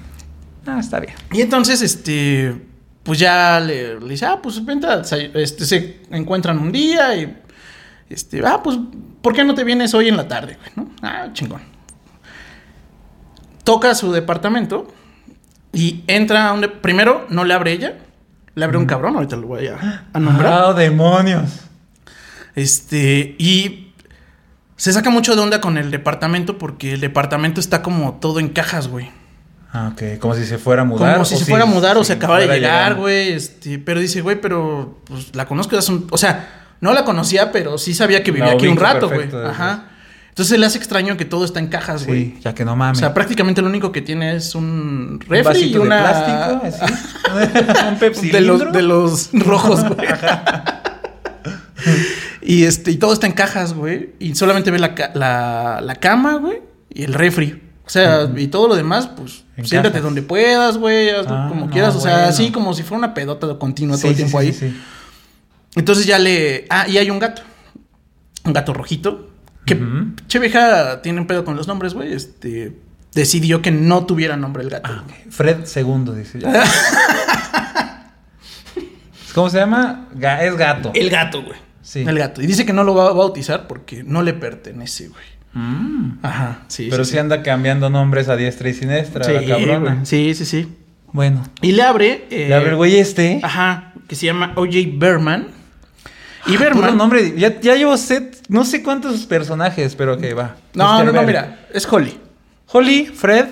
[0.67, 1.15] Ah, está bien.
[1.33, 2.57] Y entonces, este,
[3.05, 4.89] pues ya le, le dice, ah, pues vente,
[5.35, 7.37] este, se encuentran un día y,
[8.11, 8.79] este, ah, pues,
[9.23, 10.93] ¿por qué no te vienes hoy en la tarde, güey, no?
[11.03, 11.63] Ah, chingón.
[13.65, 14.87] Toca su departamento
[15.73, 17.95] y entra a un, primero no le abre ella,
[18.55, 20.53] le abre un cabrón, ahorita lo voy a, a nombrar.
[20.53, 21.51] ¡Ah, demonios!
[22.55, 23.93] Este, y
[24.77, 28.49] se saca mucho de onda con el departamento porque el departamento está como todo en
[28.49, 29.11] cajas, güey.
[29.73, 30.19] Ah, ok.
[30.21, 31.15] Como si se fuera a mudar.
[31.15, 33.33] Como si o se fuera a mudar o si se acaba de llegar, güey.
[33.33, 35.77] Este, pero dice, güey, pero pues, la conozco.
[35.77, 38.77] hace un- o sea, no la conocía, pero sí sabía que vivía La aquí un
[38.77, 39.29] rato, güey.
[39.45, 39.87] Ajá.
[40.29, 42.25] Entonces le hace extraño que todo está en cajas, güey.
[42.35, 42.99] Sí, ya que no O mames.
[42.99, 45.97] sea, prácticamente lo único que tiene es un un refri y una.
[45.97, 47.85] de plástico, así.
[47.89, 50.07] un Pepsi de los, de los rojos, güey.
[52.43, 54.11] y este, y todo está en cajas, güey.
[54.19, 56.61] Y solamente ve la, la, la cama, güey,
[56.93, 57.63] y el refri.
[57.87, 60.05] O sea, y todo lo demás, pues, En siéntate cajas.
[60.05, 61.95] donde puedas, güey, Ah, como no, quieras.
[61.95, 62.29] O sea, bueno.
[62.29, 64.77] así como si fuera una pedota continua Sí, todo el tiempo sí, ahí.
[65.77, 66.67] Entonces ya le.
[66.71, 67.43] Ah, y hay un gato.
[68.45, 69.31] Un gato rojito.
[69.65, 70.13] Que Ujú.
[70.29, 72.13] che vieja tiene un pedo con los nombres, güey.
[72.13, 72.77] Este.
[73.15, 74.91] Decidió que no tuviera nombre el gato.
[74.93, 75.31] Ah, ok.
[75.31, 76.39] Fred II, dice.
[76.41, 76.65] ya.
[79.35, 80.09] ¿Cómo se llama?
[80.15, 80.93] Ga- es gato.
[80.95, 81.59] El gato, güey.
[81.83, 82.01] Sí.
[82.07, 82.43] El gato.
[82.43, 85.25] Y dice que no lo va a bautizar porque no le pertenece, güey.
[85.53, 86.19] Mm.
[86.23, 86.89] Ajá, sí.
[86.91, 89.33] Pero sí, sí, anda cambiando nombres a diestra y siniestra, sí.
[89.33, 89.79] la Sí, cabrona.
[89.95, 90.07] güey.
[90.07, 90.69] sí, sí, sí.
[91.13, 91.43] Bueno.
[91.63, 92.27] Y le abre.
[92.31, 93.41] eh, Le abre el güey este.
[93.43, 94.77] Ajá, que se llama O.J.
[94.95, 95.49] Berman.
[96.47, 96.97] Y Puro Berman.
[96.97, 97.35] nombre.
[97.37, 100.57] Ya, ya llevo set, no sé cuántos personajes, pero que va.
[100.75, 101.05] No, Mr.
[101.07, 101.67] no, no, mira.
[101.73, 102.19] Es Holly.
[102.69, 103.47] Holly, Fred,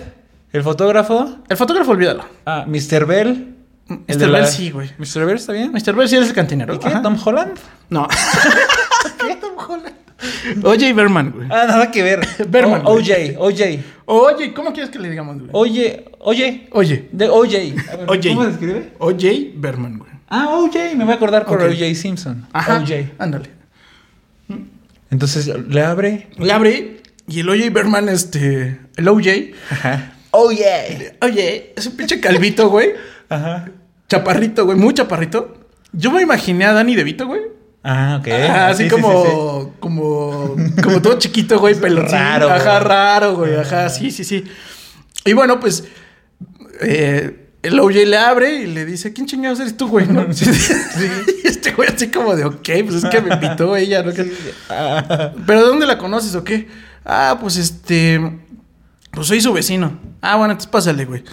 [0.52, 1.38] el fotógrafo.
[1.48, 2.24] El fotógrafo, olvídalo.
[2.46, 3.06] Ah, Mr.
[3.06, 3.54] Bell.
[3.88, 4.28] el Mr.
[4.28, 4.90] la- Bell sí, güey.
[4.98, 5.24] Mr.
[5.26, 5.72] Bell está bien.
[5.72, 5.94] Mr.
[5.94, 6.74] Bell sí es el cantinero.
[6.74, 6.88] ¿Y qué?
[6.88, 7.02] Ajá.
[7.02, 7.58] ¿Tom Holland?
[7.90, 8.06] No.
[9.26, 9.36] ¿Qué?
[9.36, 9.94] Tom Holland.
[10.64, 11.48] Oye, Berman, güey.
[11.50, 12.20] Ah, nada que ver.
[12.48, 12.92] Berman, O-.
[12.94, 13.60] OJ, OJ.
[14.06, 15.48] Oye, ¿cómo quieres que le digamos, güey?
[15.52, 16.68] Oye, oye.
[16.72, 17.08] Oye.
[17.12, 17.50] De OJ.
[17.50, 18.28] Ver, OJ.
[18.28, 18.92] ¿Cómo se escribe?
[18.98, 20.13] OJ Berman, güey.
[20.36, 20.94] Ah, OJ.
[20.96, 21.68] Me voy a acordar por Ok.
[21.70, 22.46] OJ Simpson.
[22.52, 22.78] Ajá.
[22.80, 23.12] OJ.
[23.18, 23.50] Ándale.
[25.10, 26.28] Entonces le abre.
[26.38, 28.80] Le abre y el OJ Berman, este.
[28.96, 29.26] El OJ.
[29.70, 30.12] Ajá.
[30.32, 31.16] Oye.
[31.22, 32.90] Oye, es un pinche calvito, güey.
[33.28, 33.68] Ajá.
[34.08, 34.76] Chaparrito, güey.
[34.76, 35.68] Muy chaparrito.
[35.92, 37.42] Yo me imaginé a Danny DeVito, güey.
[37.84, 38.28] Ah, ok.
[38.28, 39.72] Ajá, así Sí, sí, como, sí, sí.
[39.78, 42.88] como, como todo chiquito, güey, pelo Raro, Ajá, güey.
[42.88, 44.42] raro, güey, ajá, sí, sí, sí.
[45.26, 45.84] Y bueno, pues,
[46.80, 50.06] eh, el OJ le abre y le dice, ¿quién chingados eres tú, güey?
[50.06, 50.26] ¿No?
[50.32, 50.74] Sí, sí.
[51.42, 54.12] Y este güey así como de, ok, pues es que me invitó ella, ¿no?
[54.68, 55.32] Ah.
[55.46, 56.68] ¿Pero de dónde la conoces o qué?
[57.04, 58.20] Ah, pues este,
[59.12, 59.98] pues soy su vecino.
[60.20, 61.24] Ah, bueno, entonces pásale, güey.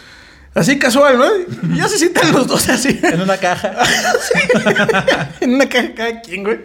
[0.54, 1.26] Así casual, ¿no?
[1.74, 3.00] Y ya se sientan los dos así.
[3.04, 3.74] En una caja.
[5.42, 6.60] en una caja cada quien, güey.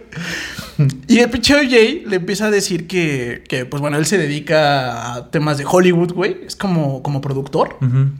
[1.06, 5.14] Y el pinche OJ le empieza a decir que, que, pues bueno, él se dedica
[5.14, 6.38] a temas de Hollywood, güey.
[6.46, 7.78] Es como, como productor.
[7.80, 8.10] Ujú.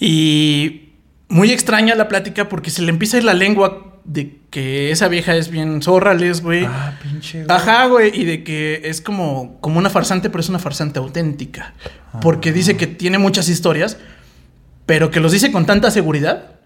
[0.00, 0.94] Y
[1.28, 5.06] muy extraña la plática porque se le empieza a ir la lengua de que esa
[5.08, 6.64] vieja es bien zorrales, güey.
[6.64, 7.44] Ah, pinche.
[7.44, 7.56] güey.
[7.56, 11.74] Ajá, güey, y de que es como, como una farsante, pero es una farsante auténtica.
[12.20, 13.98] Porque dice que tiene muchas historias,
[14.86, 16.56] pero que los dice con tanta seguridad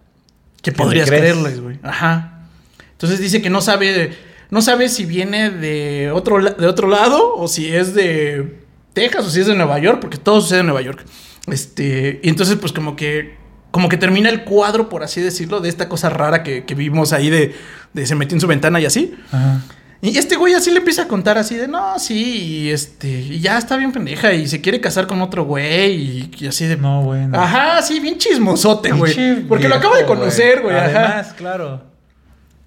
[0.63, 1.79] que podrías creerles, güey.
[1.83, 2.47] Ajá.
[2.93, 4.15] Entonces dice que no sabe,
[4.51, 8.64] no sabe si viene de otro, de otro lado o si es de,
[8.95, 11.05] Texas o si es de Nueva York, porque todo sucede en Nueva York.
[11.47, 13.37] Este, y entonces, pues como que,
[13.71, 17.13] como que termina el cuadro, por así decirlo, de esta cosa rara que, que vimos
[17.13, 17.55] ahí de,
[17.93, 19.15] de se metió en su ventana y así.
[19.31, 19.61] Ajá.
[20.01, 23.41] Y este güey así le empieza a contar así de, no, sí, y este, y
[23.41, 26.77] ya está bien pendeja y se quiere casar con otro güey y, y así de...
[26.77, 27.41] No, bueno.
[27.41, 29.45] Ajá, sí, bien chismosote, güey.
[29.49, 30.77] Porque lo acaba de conocer, güey.
[30.77, 30.89] ajá.
[30.89, 31.85] Además, claro.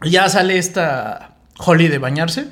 [0.02, 2.48] Y ya sale esta Holly de bañarse.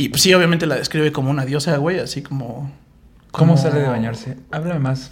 [0.00, 2.72] Y pues sí, obviamente la describe como una diosa, güey, así como...
[3.32, 4.38] ¿Cómo como- sale de bañarse?
[4.50, 5.10] Háblame más.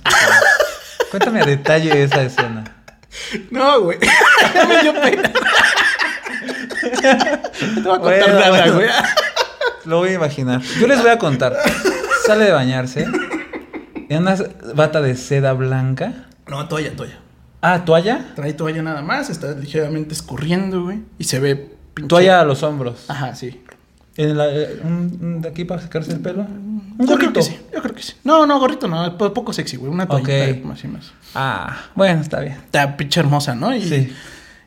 [1.10, 2.64] Cuéntame a detalle esa escena.
[3.50, 3.98] No, güey.
[4.68, 5.30] Me dio pena.
[7.82, 8.74] No te voy a contar Bueno, nada, bueno.
[8.76, 8.88] güey.
[9.84, 10.62] Lo voy a imaginar.
[10.80, 11.54] Yo les voy a contar.
[12.26, 13.06] Sale de bañarse.
[14.08, 14.36] En una
[14.74, 16.26] bata de seda blanca.
[16.46, 17.18] No, toalla, toalla.
[17.60, 18.24] Ah, toalla.
[18.36, 21.00] Trae toalla nada más, está ligeramente escurriendo, güey.
[21.18, 23.04] Y se ve pinche- Toalla a los hombros.
[23.08, 23.62] Ajá, sí.
[24.18, 24.48] En la-
[24.84, 26.42] un- un de aquí para sacarse el pelo.
[26.42, 27.32] Un Yo creo gorrito.
[27.34, 28.14] que sí, yo creo que sí.
[28.24, 29.90] No, no, gorrito no, po- poco sexy, güey.
[29.92, 30.64] Una toallita Ok.
[30.64, 31.12] más y más.
[31.34, 32.54] Ah, bueno, está bien.
[32.64, 33.74] Está pinche hermosa, ¿no?
[33.74, 34.12] Y, Sí.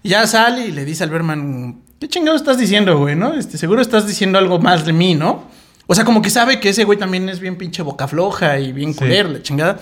[0.04, 3.34] y ya sale y le dice al Berman, ¿qué chingado estás diciendo, güey, no?
[3.34, 5.44] Este, seguro estás diciendo algo más de mí, ¿no?
[5.88, 8.72] O sea, como que sabe que ese güey también es bien pinche boca floja y
[8.72, 9.00] bien Sí.
[9.00, 9.80] culero, la chingada.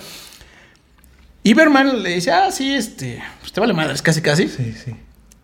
[1.42, 4.48] Y Berman le dice, ah, sí, este, pues te vale madres, casi, casi.
[4.48, 4.94] Sí, sí.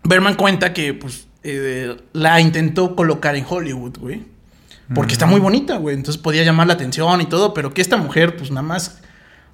[0.03, 4.23] Berman cuenta que, pues, eh, la intentó colocar en Hollywood, güey.
[4.95, 5.97] Porque está muy bonita, güey.
[5.97, 8.99] Entonces podía llamar la atención y todo, pero que esta mujer, pues, nada más,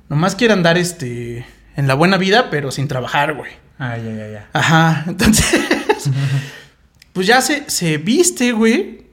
[0.09, 3.51] nomás quiere andar, este, en la buena vida, pero sin trabajar, güey.
[3.79, 4.43] Ay, ay, ay, ay.
[4.53, 5.47] Ajá, entonces,
[7.13, 9.07] pues ya se, se viste, güey.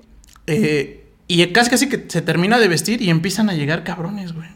[0.48, 0.96] eh,
[1.28, 4.48] y casi casi que se termina de vestir y empiezan a llegar cabrones, güey.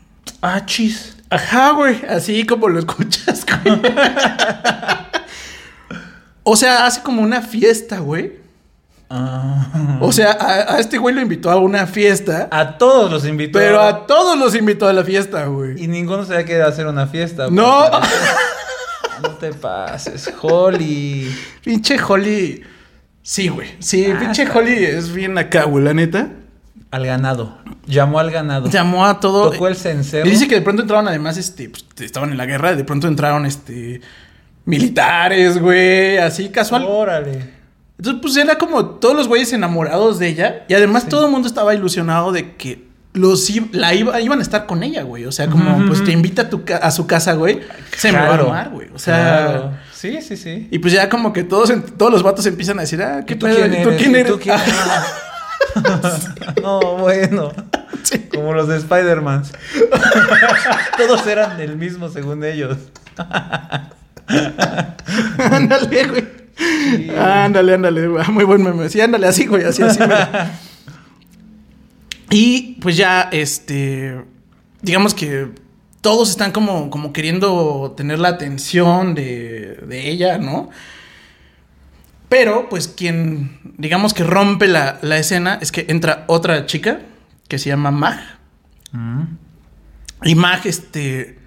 [0.41, 1.17] Ah, chis.
[1.29, 3.79] Ajá, güey, así como lo escuchas, güey.
[6.43, 8.34] o sea, hace como una fiesta, güey.
[9.10, 9.97] Ah.
[10.01, 13.60] O sea, a, a este güey lo invitó a una fiesta, A todos los invitó.
[13.60, 15.82] pero a todos los invitó a la fiesta, güey.
[15.84, 17.47] Y ninguno se había querido hacer una fiesta.
[17.51, 17.82] No.
[17.89, 18.19] por parecer.
[19.21, 21.34] No te pases, Holly.
[21.63, 22.63] Pinche Holly.
[23.21, 23.69] Sí, güey.
[23.79, 26.29] Sí, Ah, pinche Holly es bien acá, güey, la neta.
[26.91, 27.58] Al ganado.
[27.86, 28.69] Llamó al ganado.
[28.69, 29.51] Llamó a todo.
[29.51, 30.27] Tocó el cencerro.
[30.27, 33.08] Y dice que de pronto entraron, además, este, pues, estaban en la guerra, de pronto
[33.08, 34.01] entraron, este,
[34.65, 36.86] militares, güey, así casual.
[36.88, 37.52] Órale.
[37.97, 40.63] Entonces, pues era como todos los güeyes enamorados de ella.
[40.67, 44.65] Y además todo el mundo estaba ilusionado de que los la iba- iban a estar
[44.65, 45.26] con ella, güey.
[45.26, 47.62] O sea, como pues te invita a, tu a su casa, güey.
[47.95, 48.88] Se me va a armar, güey.
[48.93, 49.15] O sea.
[49.45, 49.71] Claro.
[49.93, 50.67] Sí, sí, sí.
[50.71, 53.38] Y pues ya como que todos, todos los vatos empiezan a decir, ah, ¿qué ¿Y
[53.38, 53.56] tú pedo?
[53.58, 54.02] quién ¿Y tú eres?
[54.02, 54.32] quién ¿Y eres?
[54.34, 54.56] tú quién
[56.63, 57.52] no, bueno.
[58.04, 58.19] Sí.
[58.36, 59.43] Como los de Spider-Man.
[60.97, 62.76] Todos eran el mismo según ellos.
[65.38, 66.43] ándale, güey.
[67.17, 68.27] Ándale, ándale, güey.
[68.29, 68.89] Muy buen meme.
[68.89, 69.99] Sí, ándale, así, güey, así, así.
[70.01, 70.59] mira.
[72.29, 74.23] y pues ya, este.
[74.81, 75.49] Digamos que
[76.01, 80.69] todos están como, como queriendo tener la atención de, de ella, ¿no?
[82.27, 86.99] Pero, pues, quien, digamos que rompe la, la escena es que entra otra chica
[87.47, 88.19] que se llama Mag.
[88.91, 89.23] Mm.
[90.23, 91.38] Y Mag, este,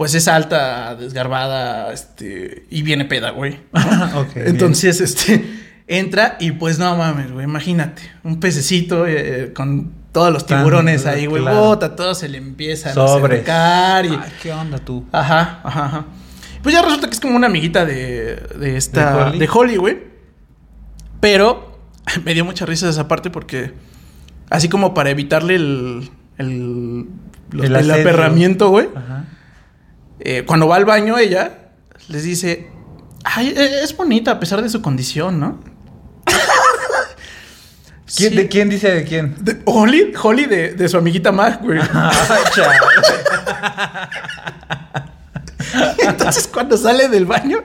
[0.00, 3.58] pues es alta, desgarbada, este, y viene peda, güey.
[3.74, 4.20] ¿no?
[4.22, 4.46] Ok, bien.
[4.48, 5.44] Entonces, este,
[5.86, 11.04] entra y pues no mames, güey, imagínate, un pececito eh, con todos los Tan- tiburones
[11.04, 11.60] ahí, güey, claro.
[11.60, 14.08] bota, todo se le empieza a acercar y...
[14.08, 15.06] Ay, ¿qué onda tú?
[15.12, 16.06] Ajá, ajá, ajá.
[16.62, 19.30] Pues ya resulta que es como una amiguita de, de esta.
[19.32, 19.76] ¿De Holly?
[19.76, 19.98] Güey.
[21.20, 21.78] Pero
[22.24, 23.72] me dio mucha risa esa parte porque.
[24.48, 26.10] Así como para evitarle el.
[26.38, 27.06] El.
[27.50, 28.88] los- El el, aperramiento, güey.
[28.94, 29.24] Ajá.
[30.20, 31.70] Eh, cuando va al baño, ella
[32.08, 32.68] les dice.
[33.24, 35.60] Ay, eh, es bonita a pesar de su condición, ¿no?
[38.16, 38.36] ¿Quién- Sí.
[38.36, 39.36] ¿De quién dice de quién?
[39.40, 41.78] De- Holly, Holly de, de su amiguita Mag, güey.
[42.54, 42.76] Chale.
[46.08, 47.62] Entonces cuando sale del baño,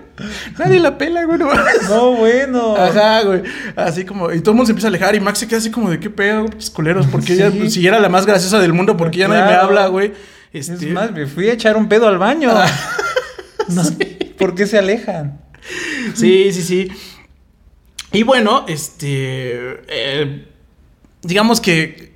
[0.60, 1.40] nadie la pela, güey.
[1.40, 2.76] no bueno.
[2.76, 3.42] Ajá, güey.
[3.76, 5.72] Así como, y todo el mundo se empieza a alejar y Max se queda así
[5.72, 7.34] como de qué pedo, pinches culeros, porque Sí.
[7.42, 10.14] ella, pues, si era la más graciosa del mundo, porque ya nadie me habla, güey.
[10.60, 12.50] Es más, me fui a echar un pedo al baño.
[12.54, 12.68] Ah.
[13.68, 13.82] No,
[14.38, 15.42] ¿Por qué se alejan?
[16.14, 16.88] Sí, sí, sí.
[18.12, 19.80] Y bueno, este.
[19.88, 20.46] eh,
[21.24, 22.14] digamos que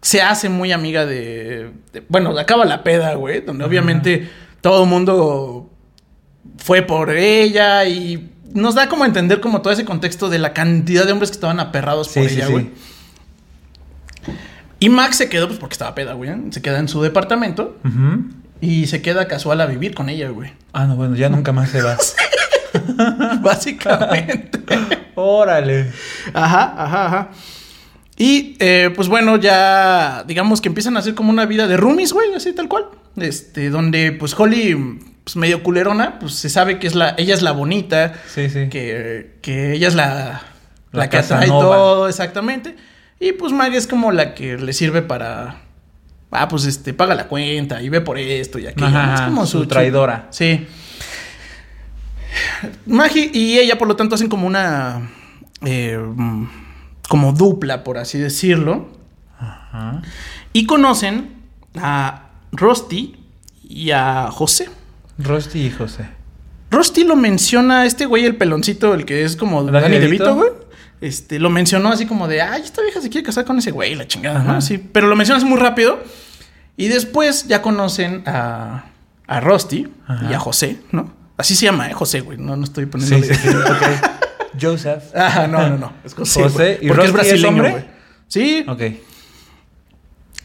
[0.00, 1.70] se hace muy amiga de.
[1.92, 5.70] de- bueno, acaba la peda, güey, donde obviamente todo el mundo
[6.58, 10.52] fue por ella y nos da como a entender como todo ese contexto de la
[10.52, 12.70] cantidad de hombres que estaban aperrados por Sí, sí, ella, sí.
[14.80, 16.30] Y Max se quedó, pues porque estaba peda, güey.
[16.50, 17.76] Se queda en su departamento
[18.60, 20.52] y se queda casual a vivir con ella, güey.
[20.72, 21.96] Ah, no, bueno, ya nunca más se va.
[23.42, 24.60] Básicamente.
[25.14, 25.90] Órale.
[26.32, 27.28] Ajá, ajá, ajá.
[28.16, 32.12] Y eh, pues bueno, ya digamos que empiezan a hacer como una vida de roomies,
[32.12, 32.86] güey, así tal cual.
[33.16, 37.42] Este, donde pues Holly, pues medio culerona, pues se sabe que es la, ella es
[37.42, 38.68] la bonita, Sí, sí.
[38.68, 40.42] que, que ella es la,
[40.92, 42.76] la, La que atrae todo, exactamente.
[43.20, 45.58] Y pues Maggie es como la que le sirve para,
[46.30, 48.86] ah, pues este, paga la cuenta y ve por esto y aquello.
[48.86, 50.26] Ajá, es como su su traidora.
[50.30, 50.66] Sí.
[52.86, 55.10] Maggie y ella, por lo tanto, hacen como una.
[55.62, 55.98] eh,
[57.08, 58.88] como dupla, por así decirlo.
[59.38, 60.00] Ajá.
[60.52, 61.34] Y conocen
[61.76, 63.16] a Rusty
[63.68, 64.68] y a José.
[65.18, 66.08] Rusty y José.
[66.70, 69.98] Rusty lo menciona este güey, el peloncito, el que es como ¿Dani Danny?
[69.98, 70.50] DeVito, güey.
[71.00, 73.94] Este, lo mencionó así como de, ay, esta vieja se quiere casar con ese güey,
[73.94, 74.52] la chingada, ¿no?
[74.52, 75.98] Así, pero lo mencionas muy rápido.
[76.76, 78.84] Y después ya conocen a,
[79.26, 80.30] a Rusty Ajá.
[80.30, 81.12] y a José, ¿no?
[81.36, 81.94] Así se llama, ¿eh?
[81.94, 82.36] José, güey.
[82.38, 83.16] No, no estoy poniendo.
[83.26, 83.56] Sí, sí, sí.
[84.60, 85.04] Joseph.
[85.14, 85.92] Ah, no, no, no.
[86.04, 86.42] Es José.
[86.42, 87.70] José, ¿y porque es Rusty es brasileño, hombre?
[87.70, 87.84] güey.
[88.28, 88.64] Sí.
[88.68, 88.82] Ok.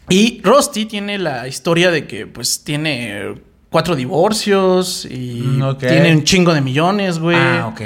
[0.09, 3.35] Y Rusty tiene la historia de que, pues, tiene
[3.69, 5.79] cuatro divorcios y Mm, ok.
[5.79, 7.35] tiene un chingo de millones, güey.
[7.37, 7.81] Ah, ok.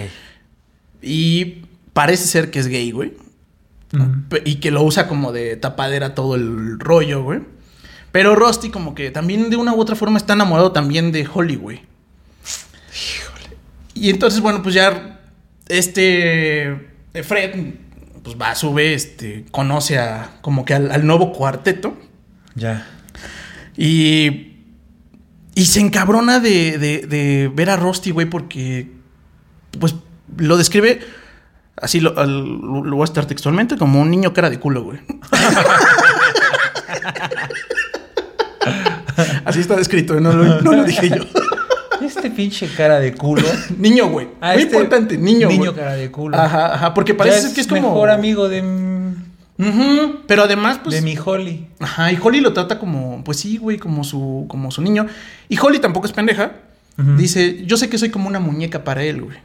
[1.02, 1.64] Y
[2.00, 3.12] parece ser que es gay, güey.
[4.46, 7.42] Y que lo usa como de tapadera todo el rollo, güey.
[8.14, 11.58] Pero Rusty como que también de una u otra forma está enamorado también de Holly,
[11.58, 11.82] güey.
[13.94, 15.20] Y entonces, bueno, pues ya
[15.68, 16.70] este
[17.14, 17.74] eh, Fred,
[18.24, 21.98] pues va, sube, este, conoce a como que al, al nuevo cuarteto.
[22.56, 22.88] Ya.
[23.76, 24.54] Y.
[25.54, 28.90] Y se encabrona de, de, de ver a Rusty, güey, porque.
[29.78, 29.96] Pues
[30.38, 31.02] lo describe.
[31.82, 34.84] Así lo, al- lo- lo voy a estar textualmente como un niño cara de culo,
[34.84, 35.00] güey.
[39.46, 41.24] Así está descrito, no lo, no lo dije yo.
[42.06, 43.44] Este pinche cara de culo.
[43.78, 44.28] niño, güey.
[44.40, 45.76] Ah, Muy este importante, niño, Niño güey.
[45.76, 46.38] cara de culo.
[46.38, 47.82] Ajá, ajá, porque parece ser que es como.
[47.82, 48.62] mejor amigo de,
[49.58, 50.96] Ujú, pero además, pues.
[50.96, 51.68] de mi Holly.
[51.80, 55.08] Ajá, y Holly lo trata como, pues sí, güey, como su, como su niño.
[55.50, 56.52] Y Holly tampoco es pendeja.
[57.16, 59.38] Dice, yo sé que soy como una muñeca para él, güey.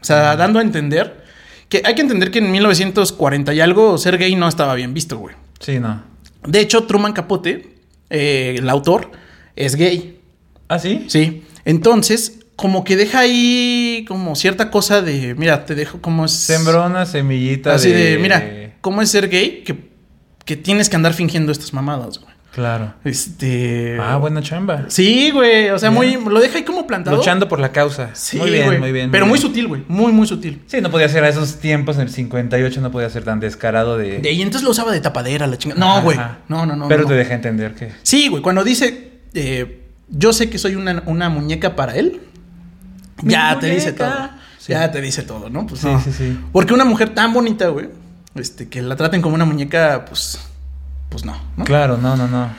[0.00, 1.24] O sea, dando a entender
[1.68, 5.18] que hay que entender que en 1940 y algo ser gay no estaba bien visto,
[5.18, 5.34] güey.
[5.60, 6.02] Sí, no.
[6.46, 7.76] De hecho, Truman Capote,
[8.10, 9.10] eh, el autor,
[9.56, 10.20] es gay,
[10.68, 11.06] ¿Ah, sí?
[11.08, 11.44] ¿sí?
[11.64, 16.32] Entonces, como que deja ahí como cierta cosa de, mira, te dejo como es...
[16.32, 18.18] Sembró una semillita Así de, de...
[18.18, 19.62] mira, ¿cómo es ser gay?
[19.64, 19.90] Que,
[20.44, 22.35] que tienes que andar fingiendo estas mamadas, güey.
[22.56, 22.94] Claro.
[23.04, 23.98] Este...
[24.00, 24.86] Ah, buena chamba.
[24.88, 25.68] Sí, güey.
[25.68, 26.22] O sea, Bien.
[26.22, 26.32] muy.
[26.32, 27.18] Lo deja ahí como plantado.
[27.18, 28.14] Luchando por la causa.
[28.14, 28.78] Sí, muy bien, güey.
[28.78, 29.10] muy bien.
[29.10, 29.46] Pero muy bien.
[29.46, 29.82] sutil, güey.
[29.88, 30.62] Muy, muy sutil.
[30.66, 33.98] Sí, no podía ser a esos tiempos, en el 58 no podía ser tan descarado
[33.98, 34.20] de...
[34.20, 35.78] De ahí entonces lo usaba de tapadera, la chingada.
[35.78, 36.16] No, güey.
[36.48, 36.88] No, no, no.
[36.88, 37.08] Pero no.
[37.08, 37.92] te deja entender que...
[38.02, 38.42] Sí, güey.
[38.42, 39.10] Cuando dice.
[39.34, 42.22] eh, yo sé que soy una, una muñeca para él.
[43.22, 44.30] Mi ya te dice todo.
[44.56, 44.72] Sí.
[44.72, 45.66] Ya te dice todo, ¿no?
[45.66, 46.00] Pues Sí, no.
[46.00, 46.38] sí, sí.
[46.52, 47.90] Porque una mujer tan bonita, güey.
[48.34, 50.38] Este, que la traten como una muñeca, pues.
[51.08, 51.64] Pues no, ¿no?
[51.64, 52.50] Claro, no, no, no.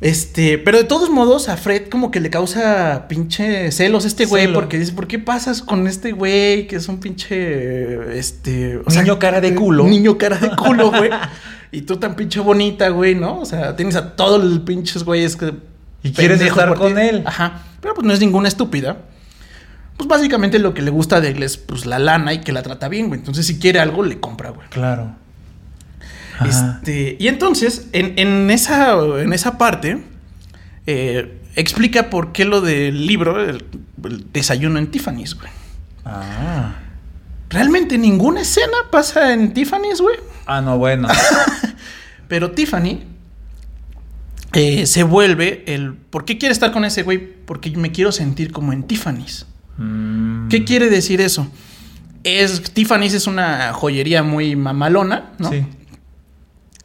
[0.00, 4.44] Este, pero de todos modos, a Fred como que le causa pinche celos este güey,
[4.44, 4.60] Celo.
[4.60, 8.76] porque dice, ¿por qué pasas con este güey que es un pinche, este...
[8.78, 9.84] o Niño cara de culo.
[9.88, 11.10] Niño cara de culo, güey.
[11.72, 13.40] y tú tan pinche bonita, güey, ¿no?
[13.40, 15.52] O sea, tienes a todos los pinches güeyes que...
[16.04, 17.00] Y quieres estar con ti.
[17.00, 17.22] él.
[17.26, 17.62] Ajá.
[17.80, 18.98] Pero pues no es ninguna estúpida.
[19.96, 22.62] Pues básicamente lo que le gusta de él es pues la lana y que la
[22.62, 23.18] trata bien, güey.
[23.18, 24.68] Entonces si quiere algo, le compra, güey.
[24.68, 25.16] Claro.
[26.46, 30.02] Este, y entonces, en, en esa, en esa parte,
[30.86, 33.64] eh, explica por qué lo del libro, el,
[34.04, 35.50] el desayuno en Tiffany's, güey.
[36.04, 36.76] Ah.
[37.50, 40.16] Realmente ninguna escena pasa en Tiffany's, güey.
[40.46, 41.08] Ah, no, bueno.
[42.28, 43.04] Pero Tiffany
[44.52, 45.94] eh, se vuelve el...
[45.94, 47.18] ¿Por qué quiere estar con ese güey?
[47.18, 49.46] Porque me quiero sentir como en Tiffany's.
[49.78, 50.48] Mm.
[50.48, 51.50] ¿Qué quiere decir eso?
[52.24, 55.50] Es, Tiffany's es una joyería muy mamalona, ¿no?
[55.50, 55.64] Sí.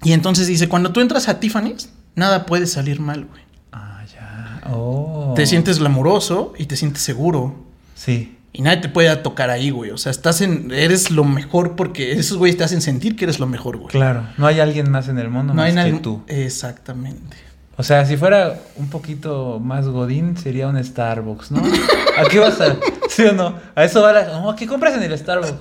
[0.03, 3.41] Y entonces dice, cuando tú entras a Tiffany's, nada puede salir mal, güey.
[3.71, 4.61] Ah, ya.
[4.71, 5.33] Oh.
[5.35, 7.55] Te sientes glamuroso y te sientes seguro.
[7.95, 8.37] Sí.
[8.51, 9.89] Y nadie te puede tocar ahí, güey.
[9.91, 10.71] O sea, estás en.
[10.71, 13.89] Eres lo mejor porque esos güeyes te hacen sentir que eres lo mejor, güey.
[13.89, 14.27] Claro.
[14.37, 16.23] No hay alguien más en el mundo No más hay que tú.
[16.27, 17.35] Exactamente.
[17.75, 21.63] O sea, si fuera un poquito más godín, sería un Starbucks, ¿no?
[22.17, 22.77] ¿A qué vas a...?
[23.09, 23.55] ¿Sí o no?
[23.73, 24.55] A eso va la...
[24.55, 25.55] ¿qué compras en el Starbucks?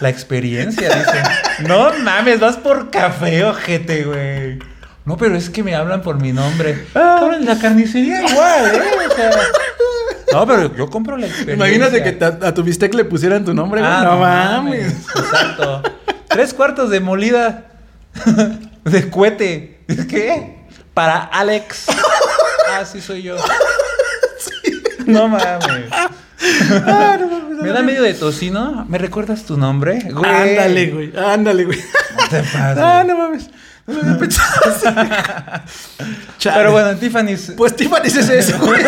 [0.00, 1.22] La experiencia, dice.
[1.68, 4.58] No mames, vas por café, ojete, güey.
[5.04, 6.86] No, pero es que me hablan por mi nombre.
[6.94, 8.82] En la carnicería igual, ¿eh?
[9.10, 9.30] O sea...
[10.32, 11.54] No, pero yo compro la experiencia.
[11.54, 13.92] Imagínate que a, tu bistec le pusieran tu nombre, güey.
[13.92, 14.92] Ah, no, mames.
[15.14, 15.82] Exacto.
[16.28, 17.72] Tres cuartos de molida
[18.84, 19.80] de cohete.
[20.08, 20.56] ¿Qué?
[20.94, 21.86] Para Alex.
[22.70, 23.36] Ah, sí soy yo.
[25.04, 25.90] No mames.
[27.62, 28.84] Me da medio de tocino.
[28.88, 30.00] ¿Me recuerdas tu nombre?
[30.12, 30.30] Güey.
[30.30, 31.12] Ándale, güey.
[31.16, 31.78] Ándale, güey.
[32.30, 32.78] te pases.
[32.78, 33.48] Ah, no mames.
[33.86, 35.62] No lo había pensado.
[36.42, 37.52] Pero bueno, en Tiffany's.
[37.56, 38.82] Pues Tiffany's es eso, güey.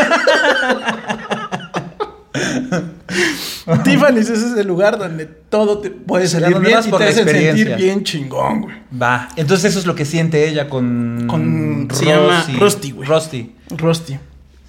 [3.84, 7.74] Tiffany's es ese lugar donde todo te puede salir bien y por te hace sentir
[7.76, 8.76] bien chingón, güey.
[9.00, 9.28] Va.
[9.36, 11.24] Entonces eso es lo que siente ella con.
[11.28, 13.08] Con- se llama Rusty, güey.
[13.08, 13.52] Rusty.
[13.70, 14.18] Rusty.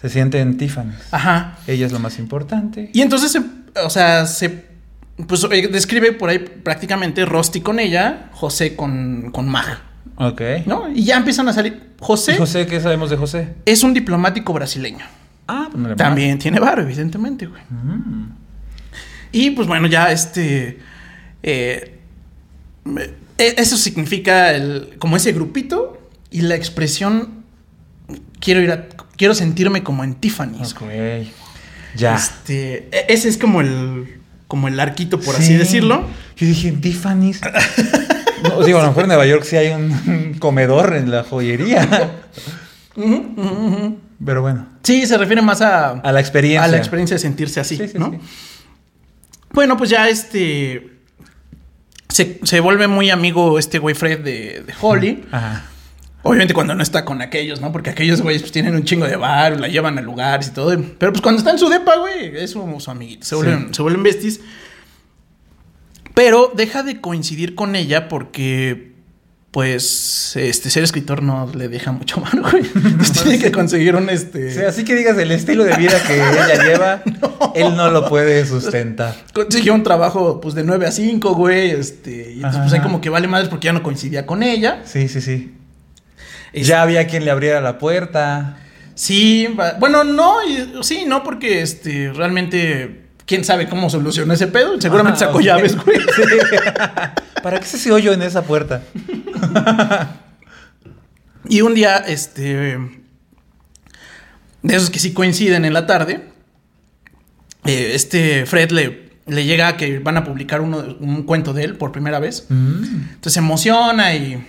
[0.01, 0.95] Se siente en Tiffany's.
[1.11, 1.57] Ajá.
[1.67, 2.89] Ella es lo más importante.
[2.93, 3.41] Y entonces, se-
[3.83, 4.65] o sea, se
[5.27, 9.79] pues eh, describe por ahí prácticamente Rusty con ella, José con, con Mag,
[10.17, 10.41] Ok.
[10.65, 10.89] ¿no?
[10.91, 11.93] Y ya empiezan a salir.
[11.99, 13.53] José ¿Y José, ¿qué sabemos de José?
[13.65, 15.05] es un diplomático brasileño.
[15.47, 17.61] Ah, pues no También tiene varo, evidentemente, güey.
[17.69, 18.29] Mm.
[19.31, 20.79] Y pues bueno, ya este.
[21.43, 21.99] eh,
[22.83, 23.03] me-
[23.37, 27.43] e- eso significa el, como ese grupito y la expresión.
[28.39, 28.87] Quiero ir a.
[29.17, 30.73] Quiero sentirme como en Tiffany's.
[30.73, 30.81] Ok.
[31.95, 32.15] Ya.
[32.15, 34.19] Este, e- ese es como el.
[34.47, 35.53] Como el arquito, por así Sí.
[35.57, 36.07] decirlo.
[36.37, 37.41] Yo dije, Tiffany's.
[38.43, 42.11] No, digo, a lo mejor en Nueva York sí hay un comedor en la joyería.
[44.23, 46.63] Pero bueno, Sí, se refiere más a, a la experiencia.
[46.63, 48.11] a la experiencia de sentirse así, Sí, sí, ¿no?
[48.11, 48.19] sí.
[49.51, 50.91] Bueno, pues ya este.
[52.09, 55.25] Se, se vuelve muy amigo este güey Fred de, de Holly.
[55.31, 55.65] Ajá.
[56.27, 57.71] Obviamente cuando no está con aquellos, ¿no?
[57.71, 60.75] Porque aquellos güeyes pues, tienen un chingo de bar, la llevan a lugares y todo.
[60.97, 63.27] Pero pues cuando está en su depa, güey, es su, su amiguito.
[63.27, 64.39] Se vuelven, se vuelven besties.
[66.15, 68.93] Pero deja de coincidir con ella porque,
[69.51, 72.63] pues, este, ser escritor no le deja mucho mano, güey.
[72.75, 74.51] Entonces tiene que conseguir un, este...
[74.51, 77.03] Sí, así que digas el estilo de vida que ella lleva,
[77.53, 79.15] él no lo puede sustentar.
[79.31, 82.31] Consiguió un trabajo, pues, de 9 a 5, güey, este...
[82.31, 84.81] Y entonces, pues, ahí como que vale madres porque ya no coincidía con ella.
[84.85, 85.53] Sí, sí, sí.
[86.55, 88.57] Este, Ya había quien le abriera la puerta.
[88.95, 89.47] Sí,
[89.79, 93.01] bueno, no, y- sí, no, porque, este, realmente...
[93.25, 94.79] ¿Quién sabe cómo solucionó ese pedo?
[94.79, 95.97] Seguramente Ah, sacó llaves, güey.
[96.15, 96.21] Sí.
[97.41, 98.83] ¿Para qué se ese hoyo en esa puerta?
[101.47, 102.77] Y un día, este.
[104.63, 106.21] De esos que sí coinciden en la tarde.
[107.65, 111.63] eh, este Fred le, le llega a que van a publicar uno, un cuento de
[111.65, 112.45] él por primera vez.
[112.49, 112.83] Mm.
[113.13, 114.43] Entonces se emociona y.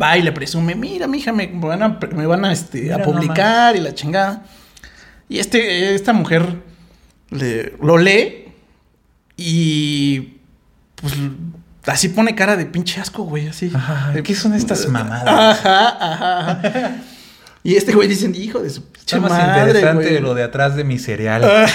[0.00, 3.02] Va y le presume, mira, mija, me van a, me van a, este, Mira a
[3.02, 4.44] publicar y la chingada.
[5.28, 6.56] Y este, esta mujer
[7.30, 8.52] le- lo lee
[9.36, 10.38] y
[10.96, 11.14] pues
[11.86, 13.72] así pone cara de pinche asco, güey, así.
[13.74, 15.26] Ay, ¿Qué son estas mamadas?
[15.26, 16.90] Ajá, ajá, ajá.
[17.62, 20.20] Y este güey dicen, hijo de su pinche Está más madre, interesante güey.
[20.20, 21.42] lo de atrás de mi cereal.
[21.44, 21.66] Ah.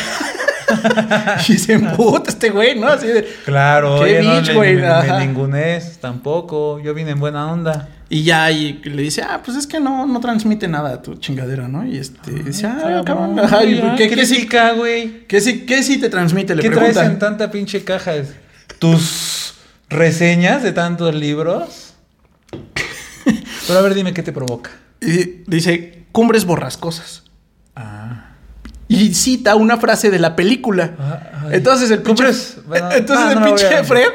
[1.47, 2.87] y se emputa este güey, ¿no?
[2.87, 3.23] Así de...
[3.45, 5.17] Claro, Qué oye, no bitch, güey, me, ajá.
[5.17, 6.79] me ningunees tampoco.
[6.79, 7.89] Yo vine en buena onda.
[8.11, 11.67] Y ya y le dice, ah, pues es que no, no transmite nada tu chingadera,
[11.67, 11.85] ¿no?
[11.85, 15.27] Y este, dice, ah, cabrón, ajá, y ¿qué, ¿qué güey?
[15.27, 16.55] qué sí, qué sí te transmite?
[16.55, 18.13] Le ¿Qué traes en tanta pinche caja?
[18.79, 19.53] ¿Tus
[19.89, 21.93] reseñas de tantos libros?
[23.67, 24.71] Pero a ver, dime qué te provoca.
[25.01, 27.23] Y dice, cumbres borrascosas.
[27.75, 28.31] Ah.
[28.87, 30.95] Y cita una frase de la película.
[30.97, 31.49] Ah.
[31.51, 34.09] Entonces el pinche, bueno, entonces no, el no pinche a- Fred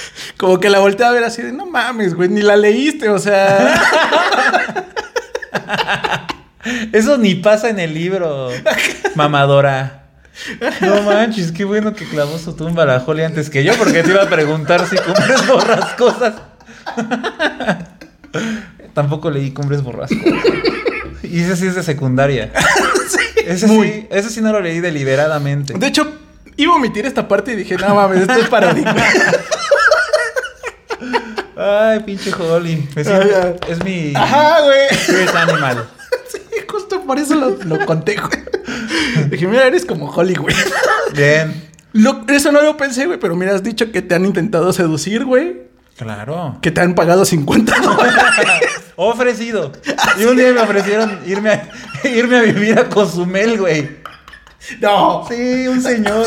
[0.36, 3.18] como que la voltea a ver así de no mames, güey, ni la leíste, o
[3.18, 3.80] sea,
[6.92, 8.48] Eso ni pasa en el libro,
[9.14, 10.02] mamadora.
[10.80, 14.10] No manches, qué bueno que clavó su tumba la Holly antes que yo, porque te
[14.10, 16.34] iba a preguntar si cumbres borrascosas.
[18.94, 20.32] Tampoco leí cumbres borrascosas.
[21.22, 22.52] Y ese sí es de secundaria.
[23.46, 23.88] Ese Muy.
[23.88, 25.74] sí, ese sí no lo leí deliberadamente.
[25.74, 26.12] de hecho
[26.56, 28.90] iba a omitir esta parte y dije, no mames, esto es paródico.
[31.56, 32.88] Ay, pinche Holly.
[32.94, 34.86] Me siento- es mi Ajá, güey.
[34.92, 35.88] spirit animal.
[36.28, 39.28] Sí, justo por eso lo, lo conté, güey.
[39.30, 40.52] Dije, mira, eres como Hollywood.
[41.14, 41.62] Bien.
[41.92, 45.24] Lo- eso no lo pensé, güey, pero mira, has dicho que te han intentado seducir,
[45.24, 45.62] güey.
[45.96, 46.58] Claro.
[46.62, 48.14] Que te han pagado 50 dólares.
[48.96, 49.72] Ofrecido.
[50.18, 51.68] Y un día me ofrecieron irme a,
[52.08, 53.88] irme a vivir a Cozumel, güey.
[54.80, 55.24] No.
[55.28, 56.26] Sí, un señor.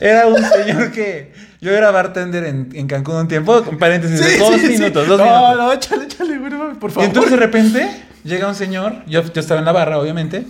[0.00, 1.31] Era un señor que.
[1.62, 4.68] Yo era bartender en, en Cancún un tiempo, con paréntesis, de dos sí, sí.
[4.72, 5.56] minutos, dos no, minutos.
[5.56, 7.06] No, échale, échale, güey, no, por Y favor.
[7.06, 10.44] entonces de repente llega un señor, yo, yo estaba en la barra, obviamente,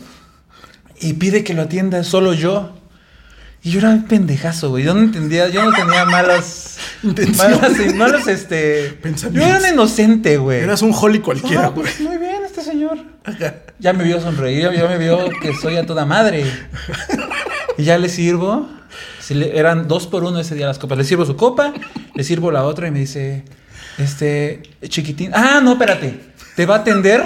[1.00, 2.78] y pide que lo atienda solo yo.
[3.64, 4.82] Y yo era un pendejazo, güey.
[4.84, 6.78] Yo no entendía, yo no tenía malas.
[7.02, 7.60] Intenciones.
[7.60, 8.98] malas, malas, este.
[9.00, 9.48] Pensamientos.
[9.48, 10.60] Yo era un inocente, güey.
[10.60, 11.82] Eras un Holly cualquiera, güey.
[11.82, 12.98] pues, muy bien, este señor.
[13.78, 16.44] Ya me vio sonreír, ya me vio que soy a toda madre.
[17.78, 18.68] Y ya le sirvo.
[19.20, 20.99] Si le- eran dos por uno ese día las copas.
[20.99, 21.72] Le sirvo su copa,
[22.14, 23.45] le sirvo la otra y me dice,
[23.99, 25.30] este, chiquitín.
[25.34, 26.32] Ah, no, espérate.
[26.57, 27.24] Te va a atender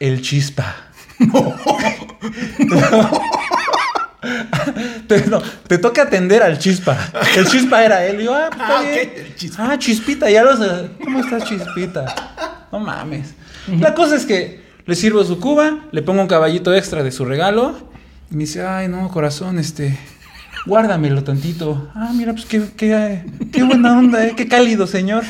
[0.00, 0.74] el chispa.
[5.06, 6.96] Te, no, te toca atender al chispa.
[7.36, 8.20] El chispa era él.
[8.20, 8.82] Y yo, ah, pues, Ah,
[9.36, 9.68] Chispa.
[9.72, 10.58] Ah, chispita, ya los.
[11.02, 12.66] ¿Cómo estás, chispita?
[12.72, 13.34] No mames.
[13.78, 17.24] La cosa es que le sirvo su cuba, le pongo un caballito extra de su
[17.24, 17.78] regalo.
[18.30, 19.96] Y me dice, ay, no, corazón, este.
[20.64, 21.88] Guárdamelo tantito.
[21.94, 24.34] Ah, mira, pues qué, qué, qué buena onda, ¿eh?
[24.36, 25.24] Qué cálido, señor.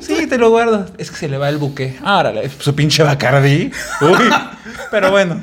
[0.00, 0.86] Sí, te lo guardo.
[0.98, 1.98] Es que se le va el buque.
[2.02, 3.70] Ah, órale, su pinche Bacardí.
[4.00, 4.30] Uy.
[4.90, 5.42] Pero bueno.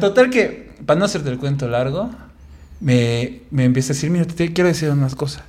[0.00, 2.10] Total que, para no hacerte el cuento largo,
[2.80, 5.42] me, me empieza a decir, mira, te quiero decir unas cosas.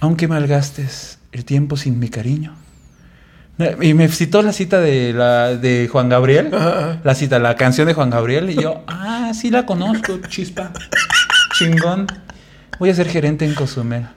[0.00, 2.54] Aunque malgastes el tiempo sin mi cariño.
[3.82, 6.50] Y me citó la cita de, la, de Juan Gabriel.
[7.04, 8.48] La cita, la canción de Juan Gabriel.
[8.50, 10.72] Y yo, ah, sí la conozco, chispa.
[11.58, 12.06] Chingón.
[12.78, 14.08] Voy a ser gerente en Cozumel.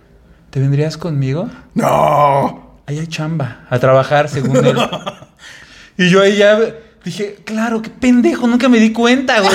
[0.50, 1.50] ¿Te vendrías conmigo?
[1.74, 2.78] No.
[2.86, 3.66] Ahí hay chamba.
[3.70, 4.78] A trabajar, según él.
[5.98, 6.60] y yo ahí ya
[7.04, 9.54] dije, claro, qué pendejo, nunca me di cuenta, güey.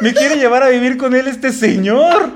[0.00, 2.30] Me quiere llevar a vivir con él este señor.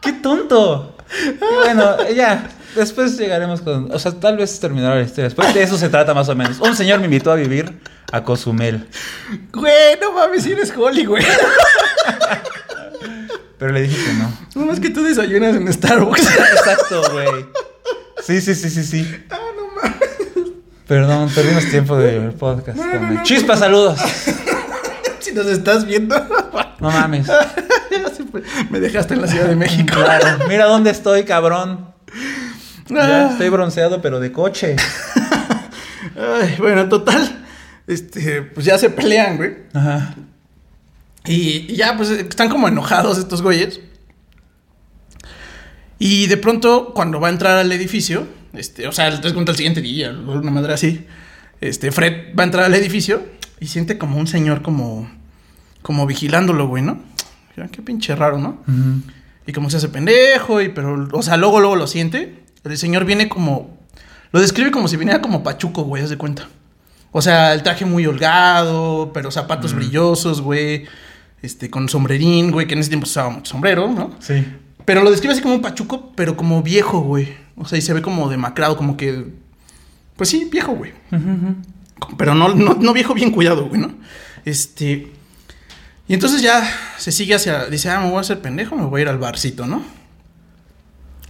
[0.00, 0.96] Qué tonto.
[1.16, 2.48] Y bueno, ya.
[2.74, 3.92] Después llegaremos con.
[3.92, 5.24] O sea, tal vez terminará la historia.
[5.24, 6.60] Después de eso se trata más o menos.
[6.60, 7.80] Un señor me invitó a vivir
[8.12, 8.88] a Cozumel.
[9.52, 11.24] Güey, no mames, si eres Holly, güey.
[13.58, 14.32] Pero le dije que no.
[14.54, 16.20] No más que tú desayunas en Starbucks.
[16.56, 17.46] Exacto, güey.
[18.22, 19.24] Sí, sí, sí, sí, sí.
[19.30, 20.52] ah, no mames.
[20.86, 22.76] Perdón, perdimos tiempo del podcast.
[22.78, 23.22] No, no, no.
[23.22, 23.98] Chispa, saludos.
[25.20, 26.14] Si nos estás viendo.
[26.80, 27.26] No mames.
[28.70, 29.94] Me dejaste en la Ciudad de México.
[29.94, 30.44] Claro.
[30.48, 31.94] Mira dónde estoy, cabrón.
[32.88, 33.28] Ya Ah.
[33.32, 34.76] estoy bronceado, pero de coche.
[36.14, 37.42] Ay, bueno, total.
[37.86, 39.56] Este, pues ya se pelean, güey.
[39.72, 40.14] Ajá.
[41.26, 43.80] Y, y ya, pues están como enojados estos güeyes.
[45.98, 49.56] Y de pronto, cuando va a entrar al edificio, este, o sea, les cuenta el
[49.56, 51.06] siguiente día, una madre así.
[51.60, 53.22] Este, Fred va a entrar al edificio
[53.60, 55.10] y siente como un señor como,
[55.82, 57.00] como vigilándolo, güey, ¿no?
[57.70, 58.62] Qué pinche raro, ¿no?
[59.46, 62.42] Y como se hace pendejo, y pero, o sea, luego, luego lo siente.
[62.64, 63.78] El señor viene como,
[64.32, 66.48] lo describe como si viniera como pachuco, güey, haz de cuenta.
[67.12, 70.86] O sea, el traje muy holgado, pero zapatos brillosos, güey.
[71.44, 74.12] Este, con sombrerín, güey, que en ese tiempo se usaba mucho sombrero, ¿no?
[74.18, 74.46] Sí.
[74.86, 77.34] Pero lo describe así como un pachuco, pero como viejo, güey.
[77.54, 79.26] O sea, y se ve como demacrado, como que.
[80.16, 80.92] Pues sí, viejo, güey.
[82.16, 83.92] Pero no, no, no viejo bien cuidado, güey, ¿no?
[84.46, 85.12] Este.
[86.08, 86.66] Y entonces ya
[86.96, 87.66] se sigue hacia.
[87.66, 89.82] Dice, ah, me voy a hacer pendejo, me voy a ir al barcito, ¿no?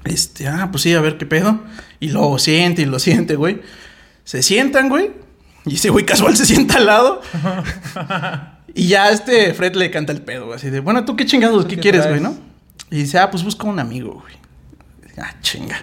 [0.04, 1.60] Este, ah, pues sí, a ver qué pedo.
[1.98, 3.62] Y lo siente y lo siente, güey.
[4.22, 5.10] Se sientan, güey.
[5.66, 7.20] Y ese güey casual se sienta al lado.
[8.74, 11.68] y ya este Fred le canta el pedo, así de, bueno, ¿tú qué chingados, ¿Tú
[11.70, 12.34] qué, qué quieres, güey, no?
[12.90, 14.34] Y dice, ah, pues busca un amigo, güey.
[15.18, 15.76] Ah, chinga.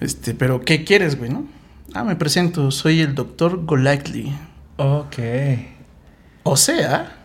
[0.00, 1.46] Este, pero ¿qué quieres, güey, no?
[1.94, 4.32] Ah, me presento, soy el doctor Golightly.
[4.76, 5.16] Ok.
[6.42, 7.16] O sea,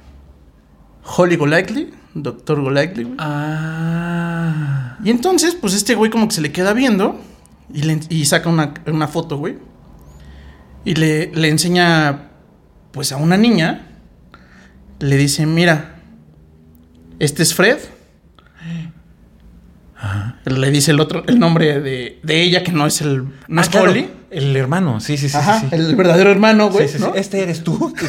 [1.04, 3.16] Holly Golightly, doctor Golightly, güey.
[3.20, 4.98] Ah.
[5.04, 7.20] Y entonces, pues este güey como que se le queda viendo
[7.74, 9.58] y, le- y saca una, una foto, güey.
[10.86, 12.30] Y le, le enseña,
[12.92, 13.88] pues a una niña.
[15.00, 15.95] Le dice, mira,
[17.20, 17.78] este es Fred.
[20.45, 23.64] Le dice el otro, el nombre de, de ella, que no es el, no Ah,
[23.64, 24.10] es claro, Holly.
[24.32, 25.36] El hermano, sí, sí, sí.
[25.38, 25.76] Ajá, sí, sí.
[25.76, 26.88] el verdadero hermano, güey.
[26.88, 27.04] Sí, sí, sí.
[27.10, 27.16] ¿no?
[27.16, 27.93] Este eres tú.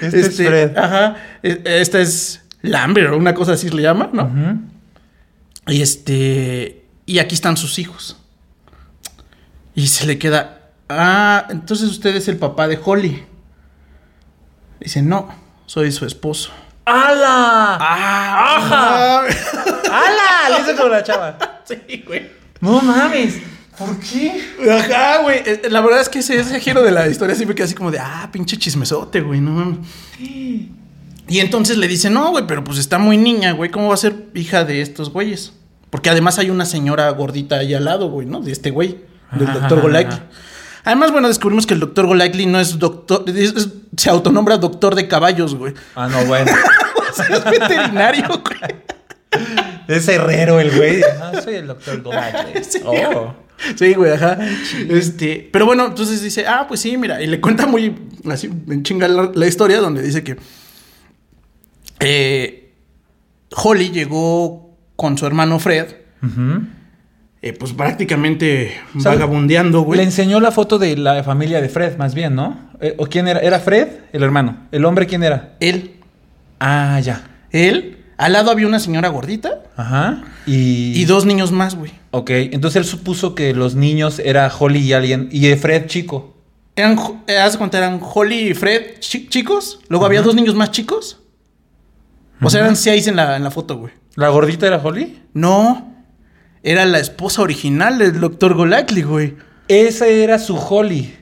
[0.00, 0.76] Este, es Este, Fred.
[0.76, 1.16] Ajá.
[1.44, 4.28] e- Esta es Lambert o una cosa así se le llama, ¿no?
[5.68, 6.84] Y este.
[7.06, 8.16] Y aquí están sus hijos.
[9.76, 10.70] Y se le queda.
[10.88, 13.22] Ah, entonces usted es el papá de Holly.
[14.82, 15.28] Dice, no,
[15.66, 16.50] soy su esposo.
[16.84, 17.78] ¡Hala!
[17.80, 18.56] ¡Ah!
[18.56, 19.20] ¡Ajá!
[19.90, 20.56] ¡Hala!
[20.56, 21.38] Le hizo como la chava.
[21.64, 22.28] Sí, güey.
[22.60, 23.36] No mames.
[23.78, 24.42] ¿Por qué?
[24.68, 25.38] Ajá, güey.
[25.46, 27.90] Eh, La verdad es que ese, ese giro de la historia me queda así como
[27.92, 29.78] de, ah, pinche chismesote, güey, no mames.
[31.28, 33.96] Y entonces le dice, no, güey, pero pues está muy niña, güey, ¿cómo va a
[33.96, 35.52] ser hija de estos güeyes?
[35.88, 38.40] Porque además hay una señora gordita ahí al lado, güey, ¿no?
[38.40, 38.98] De este güey,
[39.30, 40.24] del doctor ajá.
[40.84, 44.94] Además, bueno, descubrimos que el doctor Golightly no es doctor, es- es- se autonombra doctor
[44.94, 45.74] de caballos, güey.
[45.94, 46.50] Ah, no, bueno.
[47.10, 48.74] O sea, es veterinario, güey.
[49.86, 51.02] Es herrero el güey.
[51.20, 52.64] Ah, soy el doctor Golightly.
[52.68, 52.80] Sí.
[52.86, 53.34] Oh.
[53.76, 54.38] Sí, güey, ajá.
[54.88, 57.94] Este, pero bueno, entonces dice, ah, pues sí, mira, y le cuenta muy
[58.30, 60.36] así, en chinga la, la historia donde dice que
[62.00, 62.72] eh,
[63.54, 65.86] Holly llegó con su hermano Fred,
[66.22, 66.62] Ujú.
[67.42, 69.98] Eh, pues prácticamente O sea, vagabundeando, güey.
[69.98, 72.70] Le enseñó la foto de la familia de Fred, más bien, ¿no?
[72.80, 73.40] Eh, ¿O quién era?
[73.40, 73.88] ¿Era Fred?
[74.12, 74.68] El hermano.
[74.72, 75.54] ¿El hombre quién era?
[75.60, 75.96] Él,
[76.60, 77.28] Ah, ya.
[77.50, 80.22] él, al lado había una señora gordita Ajá.
[80.46, 80.92] Y...
[80.94, 81.90] y dos niños más, güey.
[82.12, 85.28] Ok, entonces él supuso que los niños era Holly y alguien...
[85.32, 86.36] Y Fred chico.
[86.76, 90.70] Eran, eh, haz cuenta, eran Holly y Fred chi- chicos, luego había dos niños más
[90.70, 91.18] chicos
[92.40, 93.92] O sea, eran seis en la, en la foto, güey.
[94.14, 95.20] ¿La gordita era Holly?
[95.34, 95.91] No.
[96.62, 99.34] Era la esposa original del doctor Golightly, güey.
[99.68, 101.14] Esa era su Holly.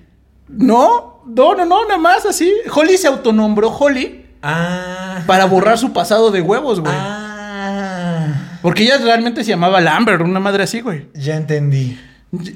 [0.48, 2.52] No, no, no, no, nada más así.
[2.72, 5.22] Holly se autonombró Holly Ah.
[5.26, 6.92] para borrar su pasado de huevos, güey.
[6.94, 8.58] Ah.
[8.62, 11.06] Porque ella realmente se llamaba Lambert, una madre así, güey.
[11.14, 11.98] Ya entendí.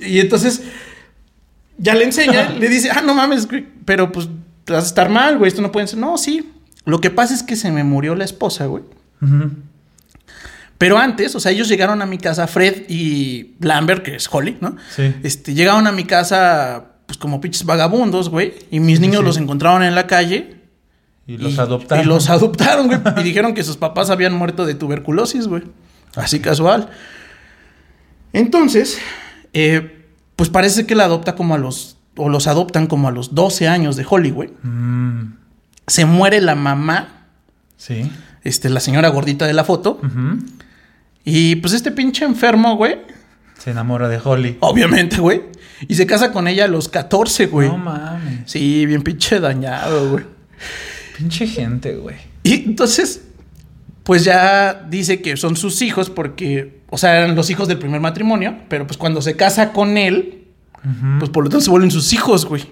[0.02, 0.62] Y entonces
[1.78, 4.28] ya le enseña, le dice, ah, no mames, güey, pero pues
[4.66, 5.98] vas a estar mal, güey, esto no puede ser.
[5.98, 6.50] No, sí.
[6.84, 8.84] Lo que pasa es que se me murió la esposa, güey.
[9.22, 9.50] Ujú.
[10.78, 14.56] Pero antes, o sea, ellos llegaron a mi casa, Fred y Lambert, que es Holly,
[14.60, 14.76] ¿no?
[14.94, 15.14] Sí.
[15.22, 18.54] Este, llegaron a mi casa, pues como pinches vagabundos, güey.
[18.70, 19.24] Y mis Sí, niños sí.
[19.26, 20.56] los encontraron en la calle.
[21.26, 22.04] Y los adoptaron.
[22.04, 22.98] Y los adoptaron, güey.
[23.18, 25.62] y dijeron que sus papás habían muerto de tuberculosis, güey.
[26.16, 26.90] Así casual.
[28.32, 28.98] Entonces,
[29.52, 30.04] eh,
[30.36, 31.96] pues parece que la adopta como a los.
[32.16, 34.50] O los adoptan como a los 12 años de Holly, güey.
[34.62, 35.34] Mm,
[35.88, 37.26] Se muere la mamá,
[37.76, 38.08] sí.
[38.44, 39.98] este, la señora gordita de la foto.
[40.02, 40.38] Ujú.
[41.24, 42.98] Y pues este pinche enfermo, güey.
[43.58, 44.58] Se enamora de Holly.
[44.60, 45.42] Obviamente, güey.
[45.88, 47.68] Y se casa con ella a los 14, güey.
[47.68, 48.40] No mames.
[48.44, 50.24] Sí, bien pinche dañado, güey.
[51.16, 52.16] Pinche gente, güey.
[52.42, 53.22] Y entonces,
[54.02, 58.00] pues ya dice que son sus hijos porque, o sea, eran los hijos del primer
[58.00, 60.48] matrimonio, pero pues cuando se casa con él,
[61.18, 62.64] pues por lo tanto se vuelven sus hijos, güey.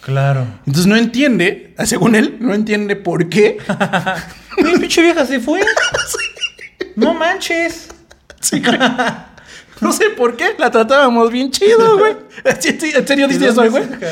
[0.00, 0.46] Claro.
[0.66, 3.58] Entonces no entiende, según él, no entiende por qué.
[4.62, 5.60] Mi pinche vieja se fue.
[6.96, 7.88] No manches.
[8.40, 8.78] Sí, güey.
[9.80, 12.16] No sé por qué, la tratábamos bien chido, güey.
[12.44, 13.84] ¿En serio ¿Y dices eso, güey?
[13.84, 14.06] saca?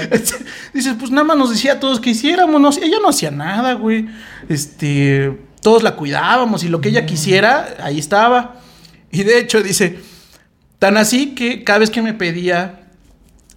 [0.75, 2.61] Dices, pues nada más nos decía a todos que hiciéramos.
[2.61, 4.09] No, ella no hacía nada, güey.
[4.49, 8.61] Este, todos la cuidábamos y lo que ella quisiera, ahí estaba.
[9.11, 9.99] Y de hecho, dice,
[10.79, 12.81] tan así que cada vez que me pedía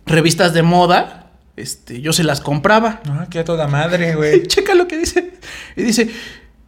[0.05, 3.01] revistas de moda, este, yo se las compraba.
[3.09, 4.43] Ah, qué a toda madre, güey.
[4.47, 5.33] Checa lo que dice.
[5.75, 6.09] Y dice,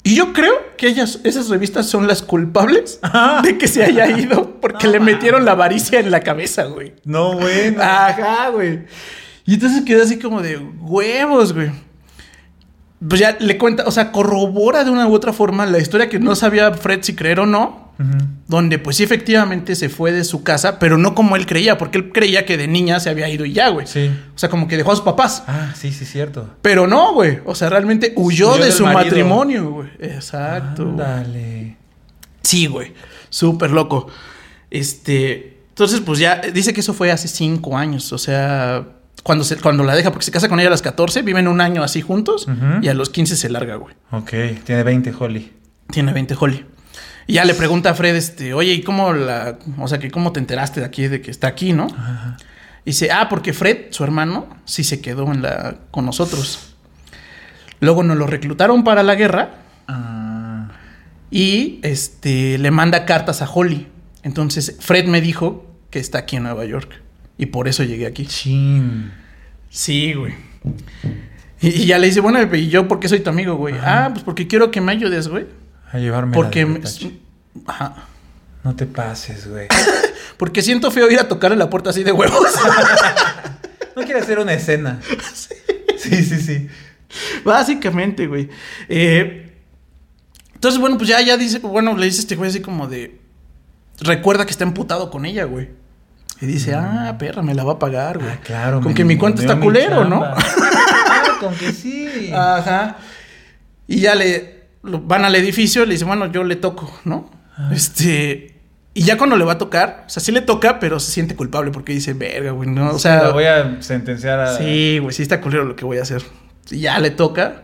[0.08, 3.01] y yo creo que ellas, esas revistas son las culpables
[3.43, 6.93] de que se haya ido porque No le metieron la avaricia en la cabeza, güey.
[7.03, 7.72] No, güey.
[7.72, 7.84] no.
[7.84, 8.86] Ajá, güey.
[9.45, 11.72] Y entonces quedó así como de huevos, güey.
[13.05, 16.20] Pues ya le cuenta, o sea, corrobora de una u otra forma la historia que
[16.20, 17.86] no sabía Fred si creer o no.
[18.48, 21.98] Donde pues sí efectivamente se fue de su casa, pero no como él creía, porque
[21.98, 23.88] él creía que de niña se había ido y ya, güey.
[23.88, 24.12] Sí.
[24.36, 25.43] O sea, como que dejó a sus papás.
[25.48, 26.50] Ah, sí, sí, cierto.
[26.62, 27.39] Pero no, güey.
[27.45, 29.04] O sea, realmente huyó, Huyó de su marido.
[29.06, 29.89] matrimonio, güey.
[30.00, 30.93] Exacto.
[30.95, 31.78] Dale.
[32.43, 32.93] Sí, güey.
[33.30, 34.08] Súper loco.
[34.70, 35.58] Este.
[35.70, 38.12] Entonces, pues ya dice que eso fue hace cinco años.
[38.14, 38.86] O sea,
[39.24, 41.62] cuando, se, cuando la deja, porque se casa con ella a las 14, viven un
[41.62, 42.48] año así juntos
[42.82, 43.93] y a los 15 se larga, güey.
[44.12, 44.32] Ok,
[44.64, 45.54] tiene 20 Holly.
[45.91, 46.66] Tiene 20 Holly.
[47.28, 49.59] Y ya le pregunta a Fred, este, oye, ¿y cómo la.
[49.78, 51.88] O sea, que cómo te enteraste de aquí, de que está aquí, no?
[51.88, 52.38] Ajá.
[52.86, 56.73] Y dice, ah, porque Fred, su hermano, sí se quedó en la, con nosotros.
[57.82, 59.55] Luego nos lo reclutaron para la guerra
[59.89, 60.69] Ah.
[61.30, 63.88] y este, le manda cartas a Holly.
[64.23, 67.01] Entonces, Fred me dijo que está aquí en Nueva York.
[67.38, 68.25] Y por eso llegué aquí.
[68.25, 69.11] Chin.
[69.69, 70.34] Sí, güey.
[71.61, 73.75] Y, y ya le dice, bueno, ¿y yo por qué soy tu amigo, güey?
[73.82, 75.45] Ah, pues porque quiero que me ayudes, güey.
[75.91, 76.65] A llevarme Porque...
[76.65, 77.19] la de.
[77.65, 77.95] Ajá.
[78.63, 79.67] No te pases, güey.
[80.38, 82.47] Porque siento feo ir a tocarle la puerta así de huevos.
[83.95, 84.99] No quiere hacer una escena.
[85.97, 86.67] Sí, sí, sí.
[87.43, 88.49] Básicamente, güey.
[88.88, 89.51] Eh,
[90.53, 93.19] entonces, bueno, pues ya, ya dice, bueno, le dice este güey así como de.
[93.99, 95.71] Recuerda que está emputado con ella, güey.
[96.39, 98.29] Y dice, ah, perra, me la va a pagar, güey.
[98.29, 98.33] Mm.
[98.33, 98.81] Ah, claro.
[98.81, 100.23] Con que mi ninguneó está culero, ¿no?
[100.23, 100.38] ah,
[101.39, 102.31] con que sí.
[102.31, 102.97] Ajá.
[103.88, 107.30] Y ya le lo- van al edificio y le dice, bueno, yo le toco, ¿no?
[107.57, 107.69] Ah.
[107.73, 108.53] Este.
[108.93, 111.36] Y ya cuando le va a tocar, o sea, sí le toca, pero se siente
[111.36, 112.91] culpable porque dice, verga, güey, ¿no?
[112.91, 113.23] O sea.
[113.23, 114.57] la voy a sentenciar a.
[114.57, 116.23] Sí, güey, sí está culero lo que voy a hacer.
[116.71, 117.63] Y ya le toca.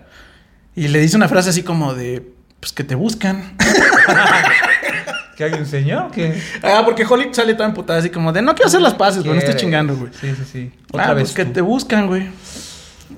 [0.75, 3.55] Y le dice una frase así como de, pues que te buscan.
[5.35, 6.11] ¿Que hay un señor?
[6.11, 9.23] que ah, porque Holly sale tan putada así como de, no quiero hacer las paces,
[9.23, 10.11] güey, no estoy chingando, güey.
[10.19, 10.71] Sí, sí, sí.
[10.95, 12.29] Ah, pues que te buscan, güey.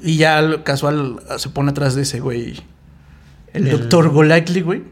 [0.01, 2.61] Y ya lo casual se pone atrás de ese, güey.
[3.55, 4.83] El, El- doctor Golightly, güey.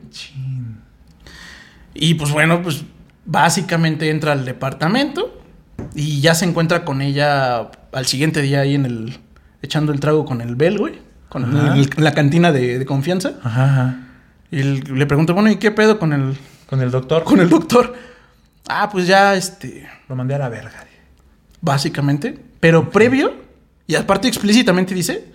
[1.93, 2.83] Y pues bueno, pues
[3.25, 5.41] básicamente entra al departamento
[5.95, 9.19] y ya se encuentra con ella al siguiente día ahí en el.
[9.61, 10.95] echando el trago con el Bell, güey.
[11.29, 11.43] Con
[11.75, 13.33] el- la cantina de, de confianza.
[13.43, 13.99] Ajá, ajá.
[14.51, 16.37] Y le pregunta, bueno, ¿y qué pedo con el,
[16.67, 17.23] Con el doctor.
[17.23, 17.95] con el doctor?
[18.67, 19.87] Ah, pues ya, este.
[20.07, 20.85] Lo mandé a la verga.
[21.61, 22.37] Básicamente.
[22.59, 23.33] Pero previo,
[23.87, 25.25] y aparte explícitamente dice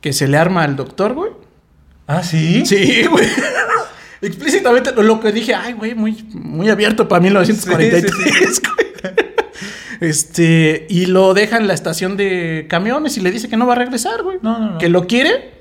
[0.00, 1.32] que se le arma al doctor, güey.
[2.06, 2.64] Ah, sí.
[2.66, 3.26] Sí, güey.
[4.22, 8.86] explícitamente lo, que dije, ay, güey, muy, muy abierto para 1943, Sí, sí, güey.
[10.00, 13.72] Este, y lo deja en la estación de camiones y le dice que no va
[13.72, 14.38] a regresar, güey.
[14.42, 14.78] No, no, no.
[14.78, 15.54] Que lo quiere,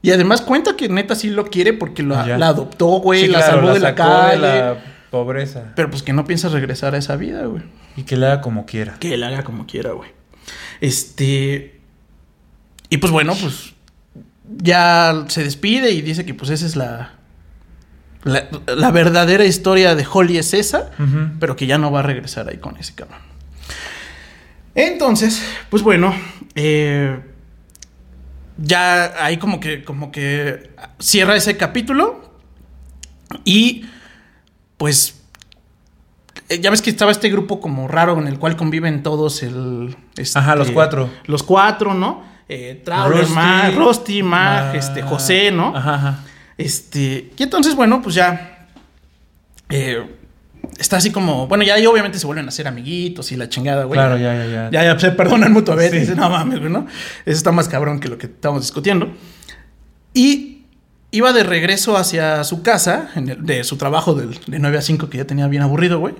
[0.00, 2.36] Y además cuenta que neta sí lo quiere porque lo- Ya.
[2.38, 4.38] la adoptó, güey, Sí, la claro, salvó de la calle.
[4.40, 4.76] la
[5.10, 5.72] pobreza.
[5.76, 7.62] Pero pues que no piensa regresar a esa vida, güey.
[7.96, 8.96] Y que le haga como quiera.
[8.98, 10.10] Que él haga como quiera, güey.
[10.80, 11.80] Este.
[12.88, 13.74] Y pues bueno, pues.
[14.58, 17.14] Ya se despide y dice que pues esa es la.
[18.24, 20.92] La, la verdadera historia de Holly es esa,
[21.40, 23.18] pero que ya no va a regresar ahí con ese cabrón.
[24.74, 26.14] Entonces, pues bueno,
[26.54, 27.18] eh,
[28.58, 32.32] ya ahí como que, como que cierra ese capítulo
[33.44, 33.86] y
[34.76, 35.22] pues
[36.48, 39.96] eh, ya ves que estaba este grupo como raro en el cual conviven todos el...
[40.16, 41.10] este, Ajá, los cuatro.
[41.24, 42.22] Los cuatro, ¿no?
[42.54, 44.76] Eh, Trauler, Rusty, Mag, Rusty, Mag, Mag.
[44.76, 45.74] este, José, ¿no?
[45.76, 46.24] Ajá, ajá.
[46.58, 48.66] Este, y entonces, bueno, pues ya
[49.70, 50.04] eh,
[50.78, 53.84] está así como, bueno, ya ahí obviamente se vuelven a ser amiguitos y la chingada,
[53.84, 53.96] güey.
[53.96, 54.70] Claro, ya, ya, ya.
[54.70, 55.94] Ya, ya se perdonan mutuamente.
[55.94, 56.00] Sí.
[56.00, 56.86] Dicen, no mames, güey, ¿no?
[57.24, 59.10] Eso está más cabrón que lo que estamos discutiendo.
[60.14, 60.64] Y
[61.10, 64.82] iba de regreso hacia su casa, en el- de su trabajo del- de 9 a
[64.82, 66.14] 5, que ya tenía bien aburrido, güey.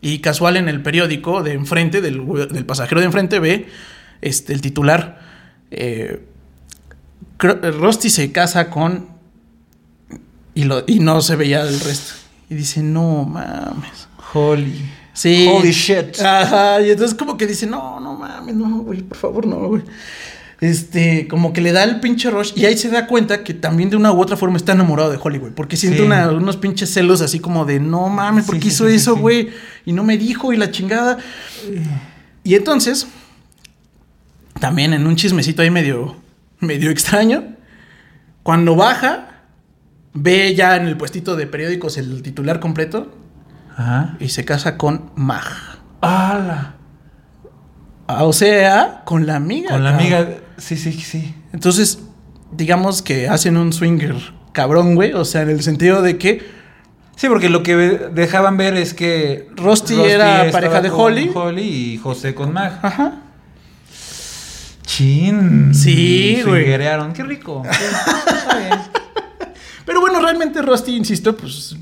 [0.00, 3.68] Y casual en el periódico de enfrente, del, del pasajero de enfrente, ve
[4.20, 5.25] este, el titular.
[5.76, 6.22] Eh,
[7.38, 9.06] Rusty se casa con.
[10.54, 12.14] Y, lo, y no se veía el resto.
[12.48, 14.08] Y dice, no mames.
[14.32, 14.80] Holy.
[15.12, 15.48] Sí.
[15.50, 16.20] Holy shit.
[16.20, 19.82] Ajá, y entonces como que dice, no, no mames, no, güey, por favor, no, güey.
[20.60, 23.90] Este, como que le da el pinche rush y ahí se da cuenta que también
[23.90, 26.04] de una u otra forma está enamorado de Hollywood, porque siente Sí.
[26.04, 29.16] una- unos pinches celos así como de, no mames, ¿por qué sí, hizo sí, eso,
[29.16, 29.50] güey?
[29.84, 31.18] Y no me dijo y la chingada.
[32.42, 33.06] Y entonces,
[34.60, 36.16] también en un chismecito ahí medio,
[36.60, 37.44] medio extraño,
[38.42, 39.28] cuando baja,
[40.14, 43.14] ve ya en el puestito de periódicos el titular completo
[43.76, 44.16] Ajá.
[44.20, 45.44] y se casa con Mag.
[46.00, 46.74] ¡Hala!
[48.08, 49.70] Ah, O sea, con la amiga.
[49.70, 50.06] Con la cabrón.
[50.14, 50.38] amiga.
[50.58, 51.34] Sí, sí, sí.
[51.52, 51.98] Entonces,
[52.52, 54.14] digamos que hacen un swinger
[54.52, 55.12] cabrón, güey.
[55.12, 56.56] O sea, en el sentido de que
[57.16, 61.30] Sí, porque lo que dejaban ver es que Rusty era pareja de Holly.
[61.34, 62.78] Holly y José con Mag.
[62.82, 63.22] Ajá.
[64.86, 65.74] Chin.
[65.74, 66.64] Sí, güey.
[66.64, 67.62] Qué rico.
[67.72, 68.78] Sí, está bien.
[69.84, 71.76] Pero bueno, realmente Rusty, insisto, pues.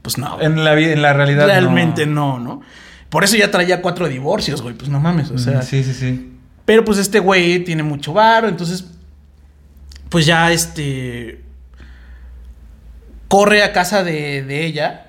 [0.00, 0.40] Pues no.
[0.40, 1.46] En la, en la realidad.
[1.46, 2.38] realmente no.
[2.38, 2.62] no,
[3.10, 4.74] Por eso ya traía cuatro divorcios, güey.
[4.74, 5.30] Pues no mames.
[5.30, 5.58] O sea.
[5.58, 6.32] Mm, sí, sí, sí.
[6.64, 8.86] Pero pues este güey tiene mucho varo, entonces.
[10.08, 11.42] Pues ya este.
[13.26, 15.04] Corre a casa de, de ella.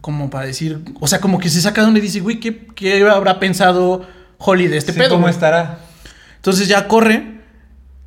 [0.00, 3.08] Como para decir, o sea, como que se saca de donde dice, güey, ¿qué, qué
[3.08, 4.06] habrá pensado
[4.38, 5.10] Holly de este Sí, pedo?
[5.10, 5.78] ¿Cómo güey?" estará?
[6.46, 7.40] Entonces ya corre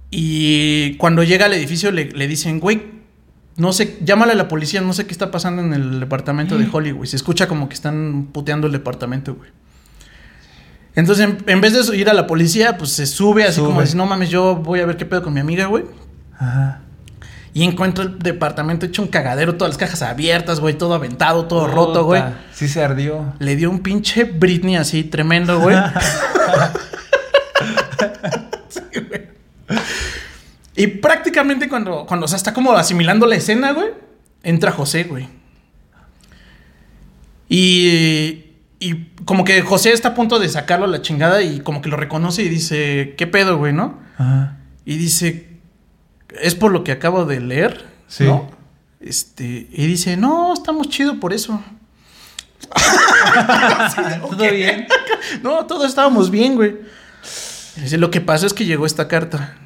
[0.09, 2.83] y cuando llega al edificio le, le dicen, güey,
[3.57, 6.65] no sé, llámale a la policía, no sé qué está pasando en el departamento de
[6.71, 7.05] Holly, güey.
[7.05, 9.49] Se escucha como que están puteando el departamento, güey.
[10.95, 13.97] Entonces, en, en vez de ir a la policía, pues se sube así como dice,
[13.97, 15.83] no mames, yo voy a ver qué pedo con mi amiga, güey.
[16.37, 16.79] Ajá.
[17.53, 21.67] Y encuentra el departamento hecho un cagadero, todas las cajas abiertas, güey, todo aventado, todo
[21.67, 22.23] roto, güey.
[22.53, 23.33] Sí se ardió.
[23.39, 25.75] Le dio un pinche Britney así tremendo, güey.
[28.69, 29.27] Sí, güey.
[30.79, 33.89] Y prácticamente cuando, cuando o sea, está como asimilando la escena, güey,
[34.43, 35.27] entra José, güey.
[37.49, 38.45] Y,
[38.79, 41.89] y como que José está a punto de sacarlo a la chingada y como que
[41.89, 43.99] lo reconoce y dice, ¿qué pedo, güey, no?
[44.17, 44.59] Ajá.
[44.85, 45.49] Y dice,
[46.41, 48.23] es por lo que acabo de leer, Sí.
[48.23, 48.49] ¿no?
[49.01, 51.61] Este, y dice, no, estamos chido por eso.
[54.21, 54.87] ¿Todo bien?
[55.43, 56.77] No, todos estábamos bien, güey.
[57.75, 59.57] Y Dice, lo que pasa es que llegó esta carta.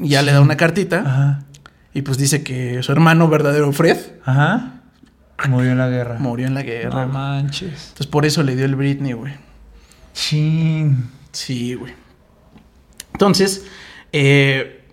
[0.00, 1.00] Ya le da una cartita.
[1.00, 1.44] Ajá.
[1.92, 4.80] Y pues dice que su hermano verdadero Fred Ajá.
[5.48, 6.18] Murió en la guerra.
[6.18, 6.90] murió en la guerra.
[6.90, 7.08] No güey.
[7.08, 7.88] manches.
[7.88, 9.32] Entonces por eso le dio el Britney, güey.
[10.12, 11.08] Chin.
[11.32, 11.94] Sí, güey.
[13.12, 13.64] Entonces,
[14.12, 14.84] eh,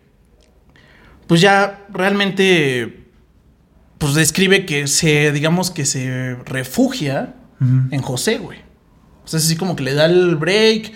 [1.27, 3.07] pues ya realmente,
[3.97, 8.59] pues describe que se, digamos que se refugia en José, güey.
[9.25, 10.91] O sea, es así como que le da el break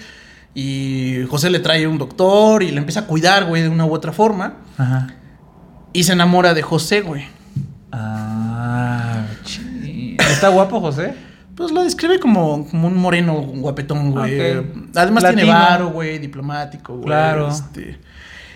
[0.53, 3.93] y José le trae un doctor y le empieza a cuidar, güey, de una u
[3.93, 4.55] otra forma.
[4.77, 5.07] Ajá.
[5.93, 7.25] Y se enamora de José, güey.
[7.91, 10.17] Ah, chin.
[10.19, 11.13] ¿Está guapo, José?
[11.55, 14.63] Pues lo describe como, como un moreno guapetón, güey.
[14.95, 17.05] Además tiene varo, güey, diplomático, güey.
[17.05, 17.49] Claro.
[17.49, 17.99] este.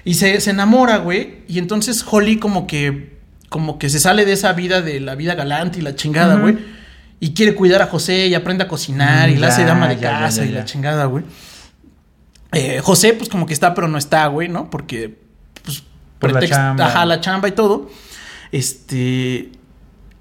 [0.03, 1.43] Y se, se enamora, güey.
[1.47, 3.19] Y entonces Holly como que,
[3.49, 6.57] como que se sale de esa vida de la vida galante y la chingada, güey.
[7.19, 9.97] Y quiere cuidar a José y aprende a cocinar Mm, y la hace dama de
[9.97, 11.23] ya, casa ya, y la chingada, güey.
[12.55, 14.69] Eh, José, pues como que está, pero no está, güey, ¿no?
[14.69, 15.19] Porque,
[15.63, 15.83] pues,
[16.19, 16.85] Por la chamba.
[16.87, 17.89] Ajá, la chamba y todo.
[18.51, 19.51] Este.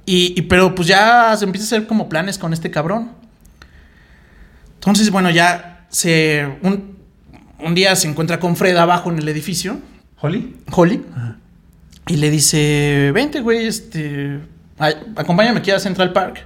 [0.07, 3.13] Y, y- pero pues ya se empieza a hacer como planes con este cabrón.
[4.75, 6.59] Entonces, bueno, ya se.
[6.63, 6.97] Un,
[7.61, 9.79] un día se encuentra con Fred abajo en el edificio,
[10.21, 10.57] ¿Holly?
[10.71, 11.03] Holly.
[11.17, 11.37] Ajá.
[12.07, 14.39] Y le dice, vente, güey, este,
[14.79, 16.45] ay, acompáñame aquí a Central Park.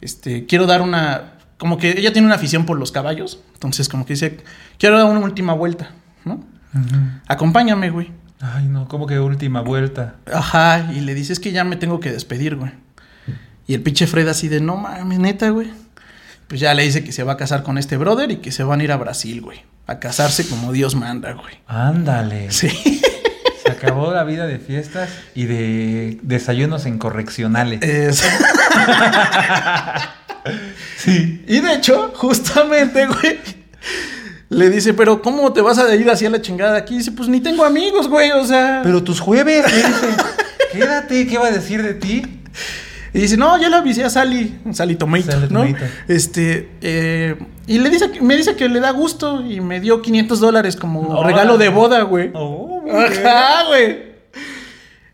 [0.00, 1.33] Este, quiero dar una,
[1.64, 3.40] como que ella tiene una afición por los caballos.
[3.54, 4.36] Entonces, como que dice,
[4.78, 5.92] quiero dar una última vuelta,
[6.26, 6.34] ¿no?
[6.74, 6.96] Ujú.
[7.26, 8.12] Acompáñame, güey.
[8.38, 10.16] Ay, no, como que última vuelta.
[10.30, 12.72] Ajá, y le dice, es que ya me tengo que despedir, güey.
[13.66, 15.70] Y el pinche Fred así de, no mames, neta, güey.
[16.48, 18.62] Pues ya le dice que se va a casar con este brother y que se
[18.62, 19.62] van a ir a Brasil, güey.
[19.86, 21.54] A casarse como Dios manda, güey.
[21.66, 22.50] Ándale.
[22.52, 22.68] Sí.
[23.64, 27.80] Se acabó la vida de fiestas y de desayunos en correccionales.
[27.80, 28.22] Es-
[31.04, 31.44] sí.
[31.46, 33.38] Y de hecho, justamente, güey,
[34.48, 36.98] le dice, pero ¿cómo te vas a ir así a la chingada de aquí?
[36.98, 38.80] Dice, pues ni tengo amigos, güey, o sea...
[38.82, 40.16] Pero tus jueves, le dice,
[40.72, 42.22] quédate, ¿qué va a decir de ti?
[43.14, 45.64] Y dice, no, ya le avisé a Sally, Sally Tomato, Sally ¿no?
[45.64, 45.84] Tomato.
[46.08, 47.36] Este, eh,
[47.66, 51.22] y le dice, me dice que le da gusto y me dio 500 dólares como
[51.22, 52.30] regalo de boda, güey.
[52.34, 52.82] Oh.
[52.90, 54.14] Ajá, güey.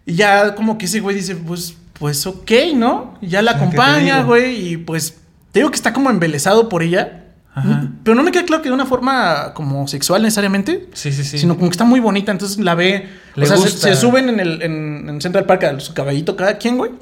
[0.07, 3.19] Y ya como que ese güey dice, pues, pues ok, ¿no?
[3.21, 5.19] Y ya la Sí, ¿qué te acompaña, güey, y pues,
[5.53, 7.25] te digo que está como embelesado por ella.
[7.53, 7.89] Ajá.
[8.05, 10.89] Pero no me queda claro que de una forma como sexual necesariamente.
[10.93, 11.39] Sí, sí, sí.
[11.39, 13.09] Sino como que está muy bonita, entonces la ve.
[13.35, 16.59] Le o sea, se, suben en el en, en Central Park a su caballito cada
[16.59, 16.93] quien, güey.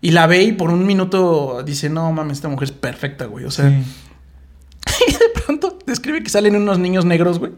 [0.00, 3.44] Y la ve y por un minuto dice, no mames, esta mujer es perfecta, güey.
[3.44, 3.76] O sea, Sí.
[5.08, 7.52] y de pronto describe que salen unos niños negros, güey.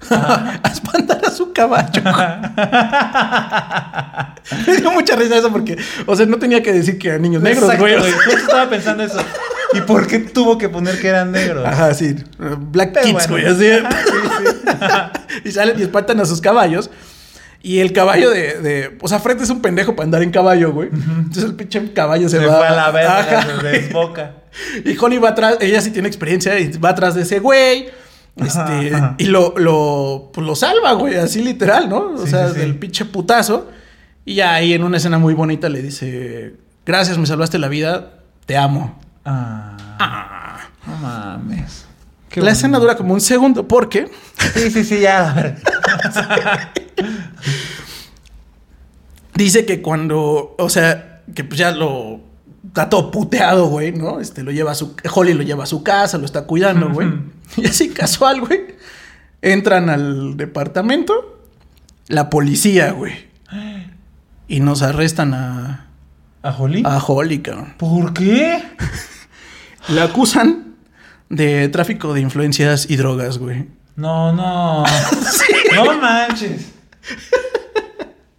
[0.10, 2.02] a espantar a su caballo.
[4.66, 5.76] Me dio mucha risa eso porque,
[6.06, 7.96] o sea, no tenía que decir que eran niños negros, Exacto, güey.
[8.12, 9.18] Justo estaba pensando eso.
[9.72, 11.64] ¿Y por qué tuvo que poner que eran negros?
[11.66, 12.16] Ajá, sí.
[12.38, 13.54] Black Pero Kids, bueno.
[13.54, 13.84] güey, así.
[15.44, 16.90] y salen y espantan a sus caballos.
[17.62, 18.96] Y el caballo de, de.
[19.02, 20.88] O sea, Fred es un pendejo para andar en caballo, güey.
[20.90, 22.56] Entonces el pinche caballo se, Se va.
[22.56, 24.32] fue a la verga, se desboca.
[24.84, 25.56] Y Holly va atrás.
[25.60, 27.88] Ella sí tiene experiencia y va atrás de ese güey.
[28.36, 29.14] Este, Ajá.
[29.18, 32.12] y lo, lo, pues lo salva, güey, así literal, ¿no?
[32.14, 32.60] O Sí, sea, sí, sí.
[32.60, 33.68] del pinche putazo.
[34.24, 36.54] Y ahí en una escena muy bonita le dice:
[36.86, 39.00] Gracias, me salvaste la vida, te amo.
[39.24, 40.60] Ah, Ah.
[40.86, 41.86] no mames.
[42.28, 42.52] Qué la bonito.
[42.58, 44.08] escena dura como un segundo porque
[44.54, 45.56] Sí, sí, sí, ya.
[49.34, 52.20] Dice que cuando, o sea, que pues ya lo
[52.66, 54.20] está todo puteado, güey, ¿no?
[54.20, 57.08] Este lo lleva a su Holly lo lleva a su casa, lo está cuidando, güey.
[57.56, 58.76] Y así casual, güey.
[59.42, 61.40] Entran al departamento
[62.08, 63.12] la policía, güey.
[64.46, 65.86] Y nos arrestan a
[66.42, 66.82] ¿A Holly?
[66.86, 67.74] a Holly, cabrón.
[67.76, 68.62] ¿Por qué?
[69.88, 70.74] La acusan
[71.28, 73.68] de tráfico de influencias y drogas, güey.
[73.96, 74.84] No, no.
[75.74, 76.72] No manches.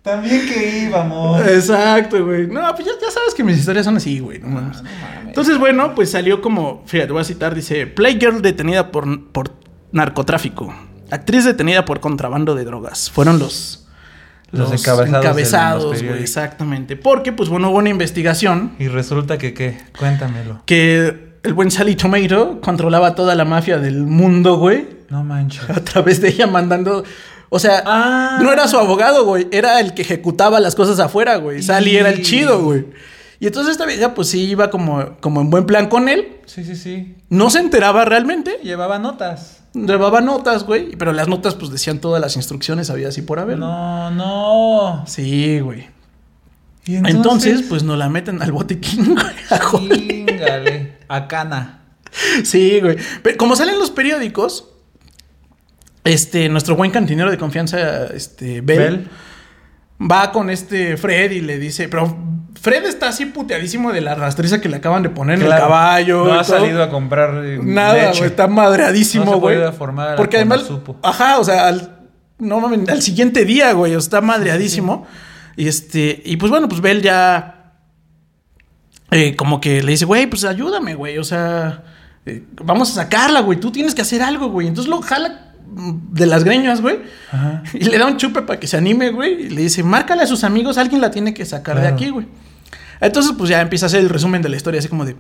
[0.02, 1.46] También que íbamos.
[1.48, 2.48] Exacto, güey.
[2.48, 4.40] No, pues ya, ya sabes que mis historias son así, güey.
[4.40, 4.82] No mames.
[4.82, 4.90] No.
[5.28, 9.52] Entonces, bueno, pues salió como, fíjate, voy a citar, dice, Playgirl detenida por, por
[9.92, 10.74] narcotráfico.
[11.12, 13.12] Actriz detenida por contrabando de drogas.
[13.12, 13.88] Fueron los,
[14.52, 16.96] Los los encabezados, güey, exactamente.
[16.96, 19.78] Porque, pues bueno, hubo una investigación Y resulta que qué.
[19.98, 20.64] Cuéntamelo.
[20.66, 24.88] que el buen Sally Tomato controlaba toda la mafia del mundo, güey.
[25.10, 25.70] No manches.
[25.70, 27.04] A través de ella mandando...
[27.54, 28.40] O sea, Ah.
[28.42, 29.48] no era su abogado, güey.
[29.52, 31.62] Era el que ejecutaba las cosas afuera, güey.
[31.62, 32.86] Sally era el chido, güey.
[33.42, 36.38] Y entonces esta vieja, pues sí, iba como, como en buen plan con él.
[36.46, 37.16] Sí, sí, sí.
[37.30, 38.60] No se enteraba realmente.
[38.64, 39.64] Llevaba notas.
[39.74, 40.96] Llevaba notas, güey.
[40.96, 43.58] Pero las notas, pues decían todas las instrucciones, había así por haber.
[43.60, 45.04] No, no.
[45.08, 45.90] Sí, güey.
[46.86, 49.16] Y Entonces, pues nos la meten al botiquín,
[49.50, 50.92] güey.
[51.10, 51.82] A cana.
[52.44, 52.98] Sí, güey.
[53.24, 54.68] Pero como salen los periódicos,
[56.04, 59.10] este, nuestro buen cantinero de confianza, este, Bell, Bell.
[60.00, 62.18] va con este Fred y le dice, pero
[62.60, 66.26] Fred está así puteadísimo de la rastriza que le acaban de poner en el caballo.
[66.26, 66.60] No ha todo.
[66.60, 69.58] salido a comprar eh, Nada, güey, está madreadísimo, güey.
[70.18, 70.98] Porque además, Conosupo.
[71.04, 72.00] ajá, o sea, al,
[72.38, 75.08] no mames, al siguiente día, güey, está madreadísimo.
[75.56, 77.62] Y este, y pues bueno, pues Bell ya
[79.12, 81.84] eh, como que le dice, güey, pues ayúdame, güey, o sea,
[82.26, 84.68] eh, vamos a sacarla, güey, tú tienes que hacer algo, güey.
[84.68, 87.00] Entonces lo jala de las greñas, güey.
[87.32, 87.64] Ajá.
[87.74, 89.46] Y le da un chupe para que se anime, güey.
[89.46, 92.28] Y le dice, márcale a sus amigos, alguien la tiene que sacar de aquí, güey.
[93.00, 95.16] Entonces, pues ya empieza a hacer el resumen de la historia, así como de,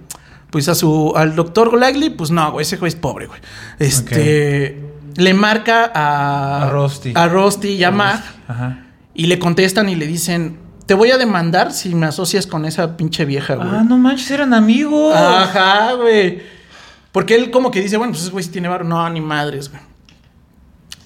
[0.51, 3.39] pues a su, al doctor Golightly, pues no, güey, ese güey es pobre, güey.
[3.79, 4.77] Este,
[5.17, 6.67] le marca a...
[6.67, 7.13] A Rusty.
[7.15, 8.85] A Rusty y a Mag, Ajá.
[9.15, 12.97] y le contestan y le dicen, te voy a demandar si me asocias con esa
[12.97, 13.69] pinche vieja, güey.
[13.71, 15.15] Ah, no manches, eran amigos.
[15.15, 16.41] Ajá, güey.
[17.11, 18.83] Porque él como que dice, bueno, pues ese güey sí tiene varo.
[18.83, 19.81] No, ni madres, güey.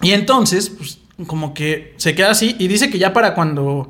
[0.06, 3.90] Y entonces, pues, como que se queda así y dice que ya para cuando...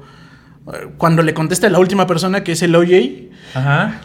[0.74, 4.02] eh, Cuando le contesta la última persona, que es el OJ, Ajá.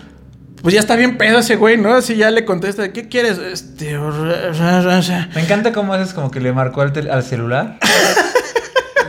[0.63, 1.95] pues ya está bien pedo ese güey, ¿no?
[1.95, 3.39] Así ya le contesta, ¿qué quieres?
[3.39, 3.97] Este...
[5.35, 7.79] Me encanta cómo haces como que le marcó al, tel- al celular.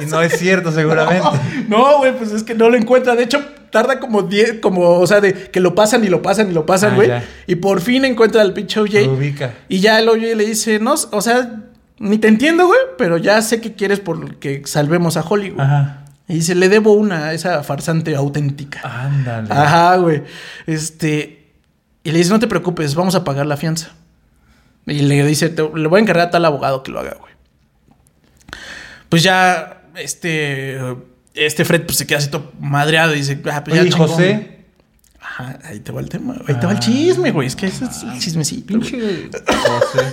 [0.02, 1.28] Y no es cierto, seguramente.
[1.68, 3.16] No, güey, pues es que no lo encuentra.
[3.16, 3.40] De hecho,
[3.72, 6.66] tarda como 10, como, o sea, de que lo pasan y lo pasan y lo
[6.66, 7.12] pasan, Ah, güey.
[7.48, 8.94] y por fin encuentra al pinche OJ.
[9.06, 9.54] Lo ubica.
[9.70, 11.62] Y ya el OJ le dice, no, o sea,
[12.02, 15.66] ni te entiendo, güey, pero ya sé que quieres por que salvemos a Holly, güey.
[15.66, 16.06] Ajá.
[16.28, 18.82] Y dice, le debo una a esa farsante auténtica.
[18.84, 19.48] Ándale.
[19.52, 20.24] Ajá, güey.
[20.66, 21.52] Este.
[22.04, 23.92] Y le dice, no te preocupes, vamos a pagar la fianza.
[24.88, 27.32] Y le dice, "Te- le voy a encargar a tal abogado que lo haga, güey.
[29.10, 30.80] Pues ya, este.
[31.34, 34.00] Este Fred pues, se queda así todo madreado y dice, ah, pues Oye, ya ¿y
[34.00, 34.34] José?
[34.34, 34.62] güey".
[35.22, 36.36] Ajá, ahí te va el tema.
[36.48, 36.82] Ahí te va el Ah.
[36.82, 37.48] chisme, güey.
[37.48, 38.68] Es que ese es el chismecito.
[38.68, 40.12] Pinche José.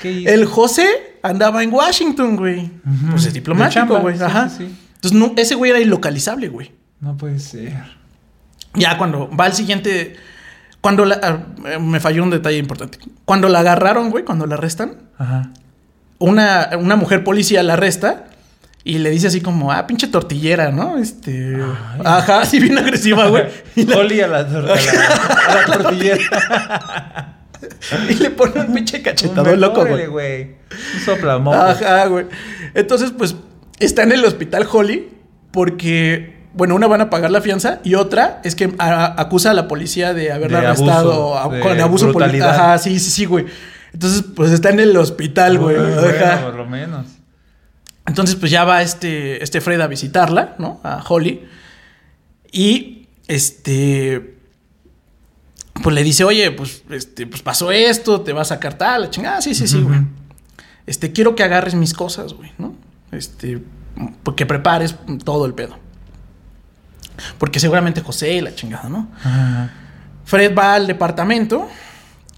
[0.00, 0.30] ¿Qué hizo?
[0.30, 0.86] El José
[1.22, 2.70] andaba en Washington, güey.
[3.10, 4.20] Pues es diplomático, güey.
[4.22, 4.48] Ajá.
[4.48, 4.78] sí, sí.
[4.96, 6.72] Entonces, no, ese güey era ilocalizable, güey.
[7.00, 7.72] No puede ser.
[8.74, 10.16] Ya cuando va al siguiente.
[10.80, 11.20] Cuando la.
[11.22, 12.98] ah, eh, me falló un detalle importante.
[13.24, 15.50] Cuando la agarraron, güey, cuando la arrestan, Ajá.
[16.18, 18.24] una, una mujer policía la arresta
[18.84, 20.98] y le dice así como, ah, pinche tortillera, ¿no?
[20.98, 21.56] Este.
[21.56, 22.00] Ay.
[22.04, 23.44] Ajá, así bien agresiva, güey.
[23.76, 27.34] La- Oli a la, a la- a la tortillera.
[28.10, 30.06] y le pone un pinche cachetado Un loco, güey.
[30.06, 30.42] güey.
[30.94, 31.56] Un soplamoco.
[31.56, 32.26] Ajá, güey.
[32.74, 33.34] Entonces, pues,
[33.78, 35.08] está en el hospital Holly
[35.50, 39.54] porque, bueno, una van a pagar la fianza y otra es que a- acusa a
[39.54, 42.50] la policía de haberla De arrestado abuso, de con abuso policial.
[42.50, 43.46] Ajá, sí, sí, sí, güey.
[43.92, 45.76] Entonces, pues está en el hospital, güey.
[45.76, 47.06] Bueno, por lo menos.
[48.06, 50.80] Entonces, pues ya va este, este Fred a visitarla, ¿no?
[50.84, 51.46] A Holly.
[52.52, 54.37] Y este.
[55.82, 59.10] Pues le dice, oye, pues, este, pues pasó esto, te va a sacar tal, la
[59.10, 59.40] chingada.
[59.40, 60.00] Sí, sí, sí, güey.
[60.86, 62.74] Este, quiero que agarres mis cosas, güey, ¿no?
[63.12, 63.62] Este,
[64.22, 65.76] porque prepares todo el pedo.
[67.38, 69.08] Porque seguramente José y la chingada, ¿no?
[70.24, 71.68] Fred va al departamento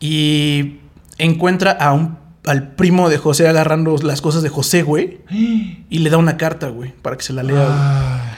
[0.01, 0.79] y
[1.19, 5.21] encuentra a un, al primo de José agarrando las cosas de José, güey.
[5.91, 7.57] Y le da una carta, güey, para que se la lea.
[7.57, 7.69] güey.
[7.79, 8.37] Ay,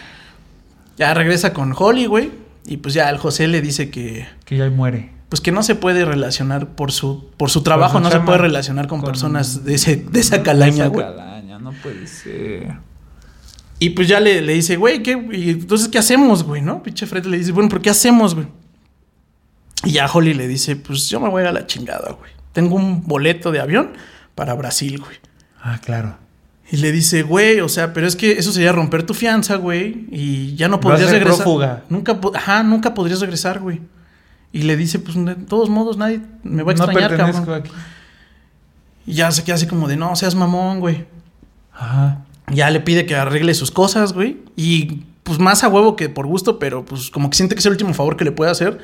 [0.99, 2.42] Ya regresa con Holly, güey.
[2.67, 4.27] Y pues ya el José le dice que.
[4.45, 5.11] que ya muere.
[5.29, 8.39] Pues que no se puede relacionar por su, por su trabajo, su no se puede
[8.39, 11.07] relacionar con, Con- personas de, ese, de esa calaña, Esa güey.
[11.07, 12.75] calaña, no puede ser.
[13.79, 15.13] Y pues ya le, le dice, güey, ¿qué?
[15.33, 16.61] Y entonces, ¿qué hacemos, güey?
[16.63, 16.83] ¿No?
[16.83, 18.47] Pinche Fred le dice, bueno, ¿pero qué hacemos, güey?
[19.85, 22.31] Y ya Holly le dice, pues yo me voy a la chingada, güey.
[22.53, 23.93] Tengo un boleto de avión
[24.35, 25.17] para Brasil, güey.
[25.63, 26.17] Ah, claro.
[26.73, 30.07] Y le dice, güey, o sea, pero es que eso sería romper tu fianza, güey.
[30.11, 31.45] Y ya no podrías regresar.
[31.45, 31.85] prófuga.
[31.91, 33.83] Nunca, ajá, nunca podrías regresar, güey.
[34.53, 37.53] Y le dice, pues de todos modos nadie me va a extrañar, cabrón.
[37.53, 37.71] aquí.
[39.07, 41.05] Y ya se queda así como de, no, seas mamón, güey.
[41.75, 42.25] Ajá.
[42.51, 44.39] Ya le pide que arregle sus cosas, güey.
[44.57, 47.67] Y pues más a huevo que por gusto, pero pues como que siente que es
[47.67, 48.79] el último favor que le puede hacer.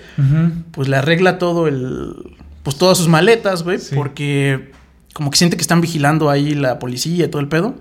[0.72, 2.36] Pues le arregla todo el.
[2.62, 3.78] Pues todas sus maletas, güey.
[3.78, 3.94] Sí.
[3.94, 4.72] Porque
[5.12, 7.74] como que siente que están vigilando ahí la policía y todo el pedo.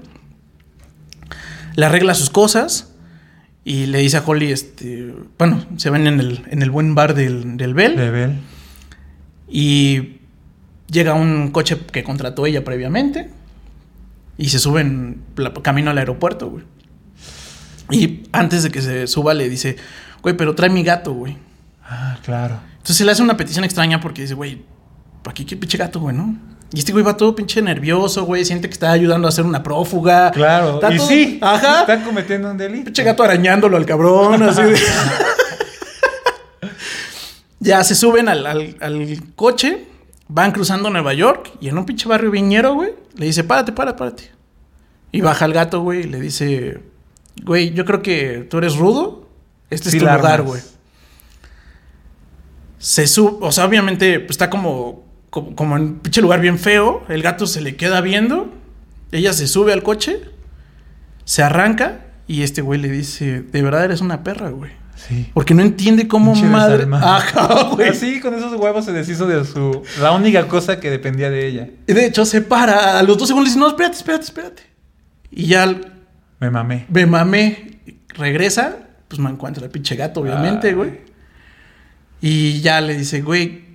[1.75, 2.93] Le arregla sus cosas.
[3.63, 5.13] Y le dice a Holly, este.
[5.37, 7.97] Bueno, se ven en el, en el buen bar del, del Bell.
[7.97, 8.39] De Bell.
[9.49, 10.19] Y
[10.89, 13.29] llega un coche que contrató ella previamente.
[14.37, 15.21] Y se suben
[15.63, 16.63] camino al aeropuerto, güey.
[17.89, 19.77] Y antes de que se suba le dice,
[20.21, 21.37] güey, pero trae mi gato, güey.
[21.83, 22.59] Ah, claro.
[22.73, 24.61] Entonces se le hace una petición extraña porque dice, güey,
[25.23, 26.37] ¿para qué qué pinche gato, güey, no?
[26.73, 28.43] Y este güey va todo pinche nervioso, güey.
[28.43, 30.31] Siente que está ayudando a hacer una prófuga.
[30.31, 30.75] Claro.
[30.75, 31.39] Está y todo- sí.
[31.41, 31.81] Ajá.
[31.81, 32.85] Está cometiendo un delito.
[32.85, 34.77] Pinche gato arañándolo al cabrón, así de-
[37.59, 39.85] ya se suben al, al- al coche,
[40.27, 43.97] van cruzando Nueva York y en un pinche barrio viñero, güey, le dice, párate, párate,
[43.97, 44.31] párate.
[45.11, 46.81] Y baja el gato, güey, y le dice,
[47.43, 49.27] güey, yo creo que tú eres rudo,
[49.69, 50.61] este Sí es tu lugar, güey.
[52.77, 56.57] Se sube, o sea, obviamente pues, está como, como, como en un pinche lugar bien
[56.59, 58.53] feo, el gato se le queda viendo,
[59.11, 60.21] ella se sube al coche,
[61.25, 64.71] se arranca y este güey le dice, de verdad eres una perra, güey.
[64.95, 65.29] Sí.
[65.33, 66.87] Porque no entiende cómo Pinche madre...
[66.91, 67.89] Ajá, güey.
[67.89, 69.83] Así, con esos huevos se deshizo de su...
[70.01, 71.69] La única cosa que dependía de ella.
[71.85, 74.63] Y de hecho se para, a los dos segundos le dice, no, espérate, espérate, espérate.
[75.29, 75.67] Y ya
[76.39, 76.87] Me mamé.
[76.89, 77.79] me mamé,
[78.15, 78.75] regresa,
[79.07, 80.73] pues me encuentra el pinche gato, obviamente, Ay.
[80.73, 80.91] güey.
[82.19, 83.66] Y ya le dice, güey,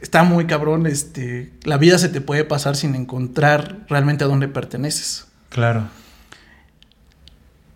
[0.00, 4.48] está muy cabrón, este, la vida se te puede pasar sin encontrar realmente a dónde
[4.48, 5.26] perteneces.
[5.48, 5.88] Claro.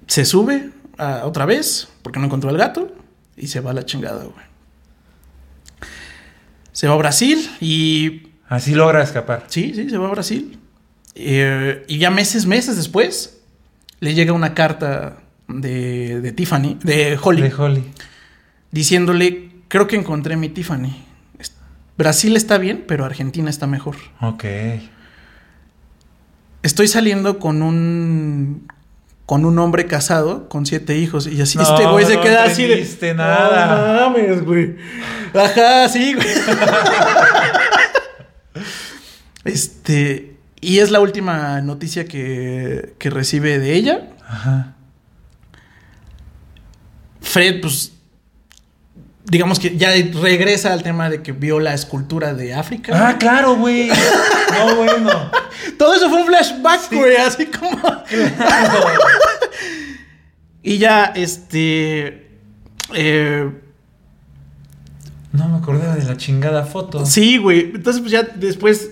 [0.06, 2.92] Se sube a- otra vez, porque no encontró al gato,
[3.36, 4.46] y se va a la chingada, güey.
[6.72, 9.44] Se va a Brasil y Así logra escapar.
[9.48, 10.58] Sí, sí, se va a Brasil.
[11.14, 13.38] Eh, y ya meses, meses después,
[14.00, 17.84] le llega una carta de, de Tiffany, de Holly, De Holly.
[18.72, 21.04] diciéndole, creo que encontré mi Tiffany.
[22.00, 23.94] Brasil está bien, pero Argentina está mejor.
[24.22, 24.44] Ok.
[26.62, 28.66] Estoy saliendo con un
[29.26, 31.26] con un hombre casado con siete hijos.
[31.26, 33.14] Y así No, este güey se no queda así de.
[33.14, 34.00] nada.
[34.00, 34.76] No mames, güey.
[35.34, 36.26] Ajá, sí, güey.
[39.44, 40.36] este.
[40.62, 44.08] Y es la última noticia que, que recibe de ella.
[44.26, 44.74] Ajá.
[47.20, 47.92] Fred, pues.
[49.30, 52.92] Digamos que ya regresa al tema de que vio la escultura de África.
[53.08, 53.88] Ah, claro, güey.
[53.88, 55.30] No, bueno.
[55.78, 57.80] Todo eso fue un flashback, güey, así como.
[57.80, 58.84] Claro.
[60.62, 62.28] Y ya, este.
[62.94, 63.50] eh,
[65.32, 67.06] No me acordaba de la chingada foto.
[67.06, 67.70] sí, güey.
[67.74, 68.90] Entonces, pues ya después.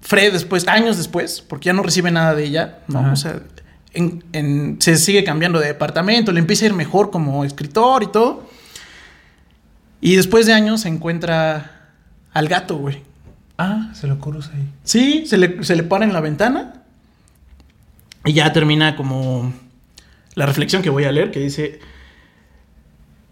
[0.00, 3.00] Fred, después, años después, porque ya no recibe nada de ella, ¿no?
[3.00, 3.12] Ajá.
[3.12, 3.40] O sea,
[3.92, 8.06] en- en- se sigue cambiando de departamento, le empieza a ir mejor como escritor y
[8.08, 8.48] todo.
[10.00, 11.90] Y después de años se encuentra
[12.32, 13.02] al gato, güey.
[13.58, 14.68] Ah, se lo cruza ahí.
[14.84, 16.82] Sí, se le, se le para en la ventana.
[18.24, 19.52] Y ya termina como
[20.34, 21.80] la reflexión que voy a leer, que dice,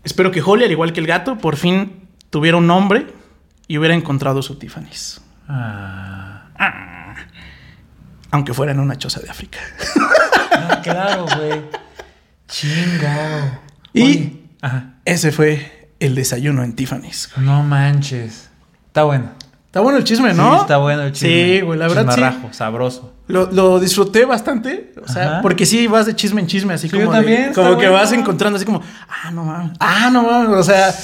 [0.05, 3.07] espero que Holly, al igual que el gato, por fin tuviera un nombre
[3.69, 5.21] y hubiera encontrado su Tiffany's.
[5.49, 6.41] Ah.
[8.31, 9.59] Aunque fuera en una choza de África.
[10.51, 11.61] Ah, claro, güey.
[12.49, 13.61] Chingao.
[13.93, 14.95] Y- Ajá.
[15.05, 17.31] Ese fue el desayuno en Tiffany's.
[17.37, 18.49] No manches.
[18.87, 19.31] Está bueno.
[19.67, 20.55] Está bueno el chisme, ¿no?
[20.55, 21.29] Sí, está bueno el chisme.
[21.29, 22.09] Sí, güey, la verdad sí.
[22.15, 23.13] Chismarrajo, sabroso.
[23.27, 25.43] Lo, lo disfruté bastante, o sea, Ajá.
[25.43, 27.79] porque sí vas de chisme en chisme, así Sí, como yo de- también, está como
[27.79, 30.95] que vas encontrando así como, ah, no mames, ah, no mames, o sea,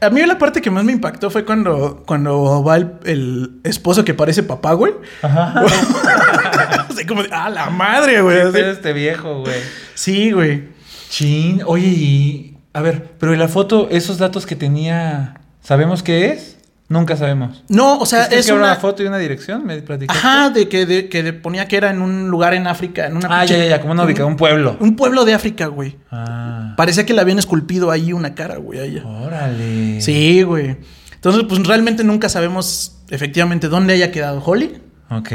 [0.00, 4.04] a mí la parte que más me impactó fue cuando, cuando va el, el esposo
[4.04, 4.92] que parece papá, güey.
[5.22, 5.54] Ajá.
[6.90, 8.36] así como, de, ah, la madre, güey.
[8.36, 8.52] ¿Qué así.
[8.52, 9.60] pedo este viejo, güey?
[9.94, 10.64] Sí, güey.
[11.08, 11.62] Chin.
[11.66, 12.51] Oye, y.
[12.74, 15.34] A ver, pero la foto, esos datos que tenía.
[15.62, 16.58] ¿Sabemos qué es?
[16.88, 17.64] Nunca sabemos.
[17.68, 18.58] No, o sea, ¿Es, que es una...
[18.64, 19.64] una foto y una dirección?
[19.64, 20.18] ¿Me platicaste?
[20.18, 23.28] Ajá, de que, de que ponía que era en un lugar en África, en una
[23.30, 23.80] Ah, ya, ya, ya.
[23.80, 24.76] Como una ubicada, un pueblo.
[24.78, 25.96] Un pueblo de África, güey.
[26.10, 26.74] Ah.
[26.76, 29.06] Parecía que le habían esculpido ahí una cara, güey, a ella.
[29.06, 30.02] Órale.
[30.02, 30.76] Sí, güey.
[31.14, 34.74] Entonces, pues realmente nunca sabemos efectivamente dónde haya quedado Holly.
[35.08, 35.30] Ok.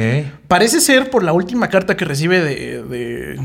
[0.48, 3.40] Parece ser por la última carta que recibe de, de,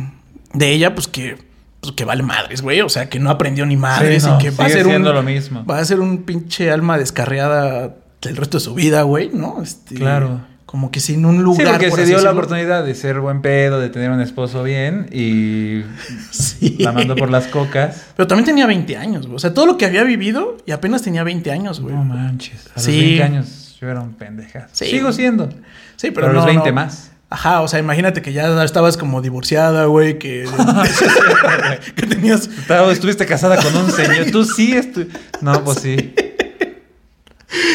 [0.53, 1.39] de ella, pues que,
[1.83, 2.81] pues que vale madres, güey.
[2.81, 4.93] O sea, que no aprendió ni madres Sí, no, y que va a ser un,
[4.93, 5.65] siendo lo mismo.
[5.67, 9.61] Va a ser un pinche alma descarriada el resto de su vida, güey, ¿no?
[9.63, 10.41] Este, Claro.
[10.65, 11.67] Como que sin un lugar.
[11.67, 14.23] Sí, porque por se así dio la oportunidad de ser buen pedo, de tener un
[14.23, 15.83] esposo bien y
[16.31, 16.77] Sí.
[16.79, 18.07] la mandó por las cocas.
[18.17, 19.37] Pero también tenía 20 años, güey.
[19.37, 21.95] O sea, todo lo que había vivido y apenas tenía 20 años, güey.
[21.95, 22.69] No manches.
[22.69, 23.01] A los Sí.
[23.19, 24.69] 20 años yo era un pendeja.
[24.73, 24.87] Sí.
[24.87, 25.51] Sigo siendo.
[25.97, 26.75] Sí, pero, Pero a los no, 20 no.
[26.75, 27.12] más.
[27.33, 30.45] Ajá, o sea, imagínate que ya estabas como divorciada, güey, que,
[31.97, 32.51] que tenías...
[32.91, 34.31] Estuviste casada con un señor.
[34.31, 35.07] Tú sí estu...
[35.41, 36.15] No, pues sí.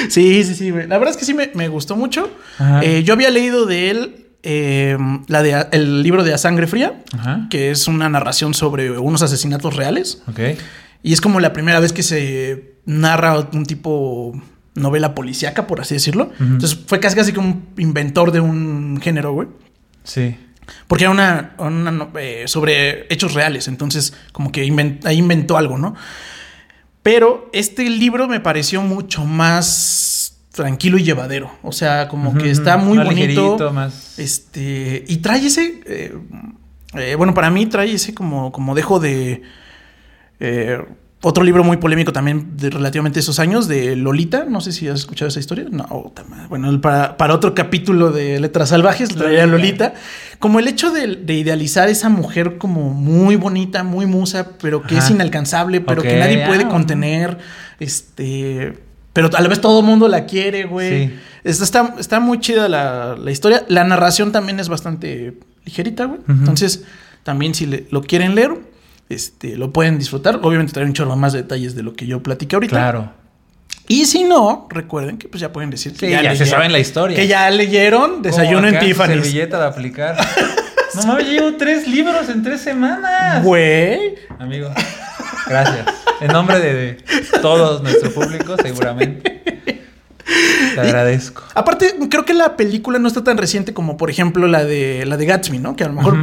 [0.10, 0.88] Sí, sí, sí, güey.
[0.88, 2.30] La verdad es que sí me, me gustó mucho.
[2.84, 4.95] Eh, yo había leído de él eh,
[5.28, 7.47] la de, el libro de A Sangre Fría, Ajá.
[7.49, 10.22] que es una narración sobre unos asesinatos reales.
[10.28, 10.39] Ok.
[11.01, 14.39] Y es como la primera vez que se narra un tipo
[14.78, 16.32] novela policíaca, por así decirlo.
[16.40, 19.48] Entonces fue casi casi como un inventor de un género, güey.
[20.04, 20.36] Sí.
[20.88, 25.78] Porque era una, una eh, sobre hechos reales, entonces como que inven- ahí inventó algo,
[25.78, 25.96] ¿no?
[27.04, 32.78] Pero este libro me pareció mucho más tranquilo y llevadero, o sea, como que está
[32.78, 34.18] muy bonito, más...
[34.18, 36.18] este, y trae ese, eh,
[36.96, 39.44] eh, bueno, para mí trae ese como, como dejo de
[41.24, 44.45] otro libro muy polémico también de relativamente esos años, de Lolita.
[44.45, 45.65] No sé si has escuchado esa historia.
[45.70, 46.13] No,
[46.47, 49.95] bueno, para, para otro capítulo de Letras Salvajes traía Lolita.
[50.39, 54.95] Como el hecho de, de idealizar esa mujer como muy bonita, muy musa, pero que
[54.98, 55.06] Ajá.
[55.06, 57.38] es inalcanzable, pero que nadie puede ah, contener.
[57.80, 58.77] Este.
[59.14, 61.07] Pero a la vez todo el mundo la quiere, güey.
[61.07, 61.14] Sí.
[61.44, 63.65] Está, está, está muy chida la, la historia.
[63.68, 66.19] La narración también es bastante ligerita, güey.
[66.30, 66.84] Entonces,
[67.23, 68.52] también si le- lo quieren leer,
[69.10, 70.40] este, lo pueden disfrutar.
[70.44, 72.76] Obviamente trae un chorro más de detalles de lo que yo platiqué ahorita.
[72.76, 73.12] Claro.
[73.90, 76.72] Y si no, recuerden que pues ya pueden decir que Sí, ya, se leyeron- saben
[76.74, 77.16] la historia.
[77.16, 79.24] Que ya leyeron Desayuno Como en acá, Tiffany's.
[79.24, 80.18] Servilleta de aplicar.
[80.96, 83.44] no mames, llevo tres libros en tres semanas.
[83.44, 84.16] Güey.
[84.40, 84.70] Amigo,
[85.48, 85.88] gracias.
[86.20, 86.98] En nombre de, de
[87.42, 89.42] todo nuestro público, seguramente.
[90.76, 91.44] Te agradezco.
[91.56, 95.16] Aparte, creo que la película no está tan reciente como, por ejemplo, la de la
[95.18, 95.76] de Gatsby, ¿no?
[95.76, 96.18] Que a lo mejor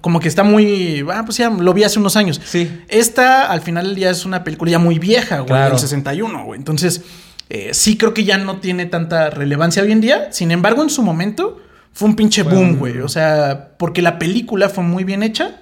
[0.00, 1.04] como que está muy.
[1.12, 2.40] Ah, pues ya lo vi hace unos años.
[2.44, 2.70] Sí.
[2.88, 5.70] Esta, al final día, es una película ya muy vieja, güey, Claro.
[5.70, 6.58] del 61, güey.
[6.58, 7.02] Entonces,
[7.48, 10.32] eh, sí creo que ya no tiene tanta relevancia hoy en día.
[10.32, 11.60] Sin embargo, en su momento
[11.92, 12.98] fue un pinche boom, güey.
[13.00, 15.60] O sea, porque la película fue muy bien hecha.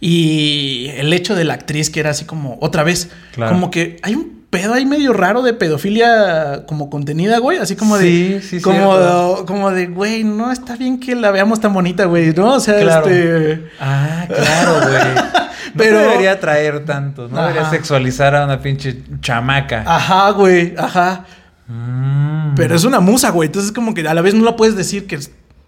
[0.00, 3.52] Y el hecho de la actriz que era así como otra vez, Claro.
[3.52, 7.58] como que hay un pedo ahí medio raro de pedofilia como contenida, güey.
[7.58, 8.40] Así como de.
[8.40, 12.32] Sí, sí, como, como de, güey, no está bien que la veamos tan bonita, güey,
[12.32, 12.54] ¿no?
[12.54, 13.06] O sea, Claro.
[13.08, 13.68] este.
[13.80, 15.14] Ah, claro, güey.
[15.14, 19.82] No Pero- debería traer tanto, no debería sexualizar a una pinche chamaca.
[19.86, 21.24] Ajá, güey, ajá.
[21.66, 22.54] Mm.
[22.54, 23.46] Pero es una musa, güey.
[23.48, 25.18] Entonces, como que a la vez no la puedes decir que,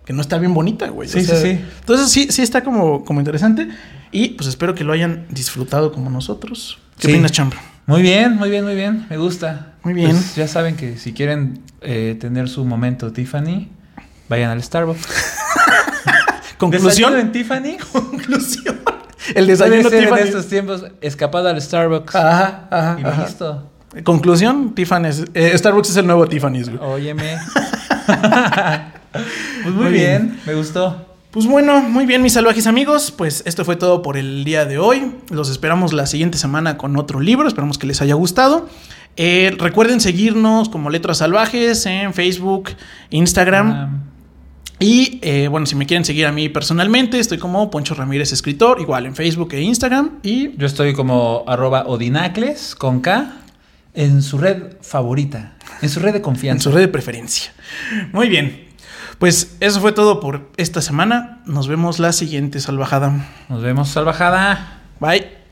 [0.05, 1.09] que no está bien bonita, güey.
[1.09, 1.61] Sí, sí, sí.
[1.81, 3.69] Entonces, sí, sí está como, como interesante.
[4.13, 6.79] Y pues espero que lo hayan disfrutado como nosotros.
[6.99, 7.13] ¿Qué Sí.
[7.15, 7.59] opinas, Chambro?
[7.87, 9.07] Muy bien, muy bien, muy bien.
[9.09, 9.75] Me gusta.
[9.85, 10.11] Muy bien.
[10.11, 13.69] Pues ya saben que si quieren eh, tener su momento Tiffany,
[14.29, 15.07] vayan al Starbucks.
[16.59, 17.13] Conclusión.
[17.13, 17.77] ¿Desayuno en Tiffany?
[17.93, 18.81] Conclusión.
[19.35, 20.19] El desayuno Tiffany.
[20.21, 22.15] en estos tiempos escapada al Starbucks.
[22.15, 22.97] Ajá, ajá.
[23.01, 23.25] y ajá.
[23.27, 23.71] listo.
[24.05, 25.07] Conclusión, Tiffany.
[25.07, 26.81] es- eh, Starbucks es el nuevo Tiffany's, güey.
[26.83, 27.39] Óyeme.
[28.07, 30.27] pues muy, Muy bien.
[30.29, 30.41] bien.
[30.47, 31.06] me gustó.
[31.37, 33.11] Pues bueno, muy bien, mis salvajes amigos.
[33.11, 35.13] Pues esto fue todo por el día de hoy.
[35.29, 37.47] Los esperamos la siguiente semana con otro libro.
[37.47, 38.71] Esperamos que les haya gustado.
[39.19, 42.71] Eh, recuerden seguirnos como Letras Salvajes en Facebook,
[43.11, 44.05] Instagram.
[44.79, 48.81] Y eh, bueno, si me quieren seguir a mí personalmente, estoy como Poncho Ramírez Escritor,
[48.81, 50.21] igual en Facebook e Instagram.
[50.23, 53.43] Y yo estoy como arroba odinacles con K
[53.93, 56.71] en su red favorita, en su red de en confianza.
[56.71, 57.53] su red de preferencia.
[58.11, 58.66] Muy bien.
[59.19, 61.41] Pues eso fue todo por esta semana.
[61.47, 63.27] Nos vemos la siguiente salvajada.
[63.49, 64.83] Nos vemos salvajada.
[65.01, 65.46] Bye.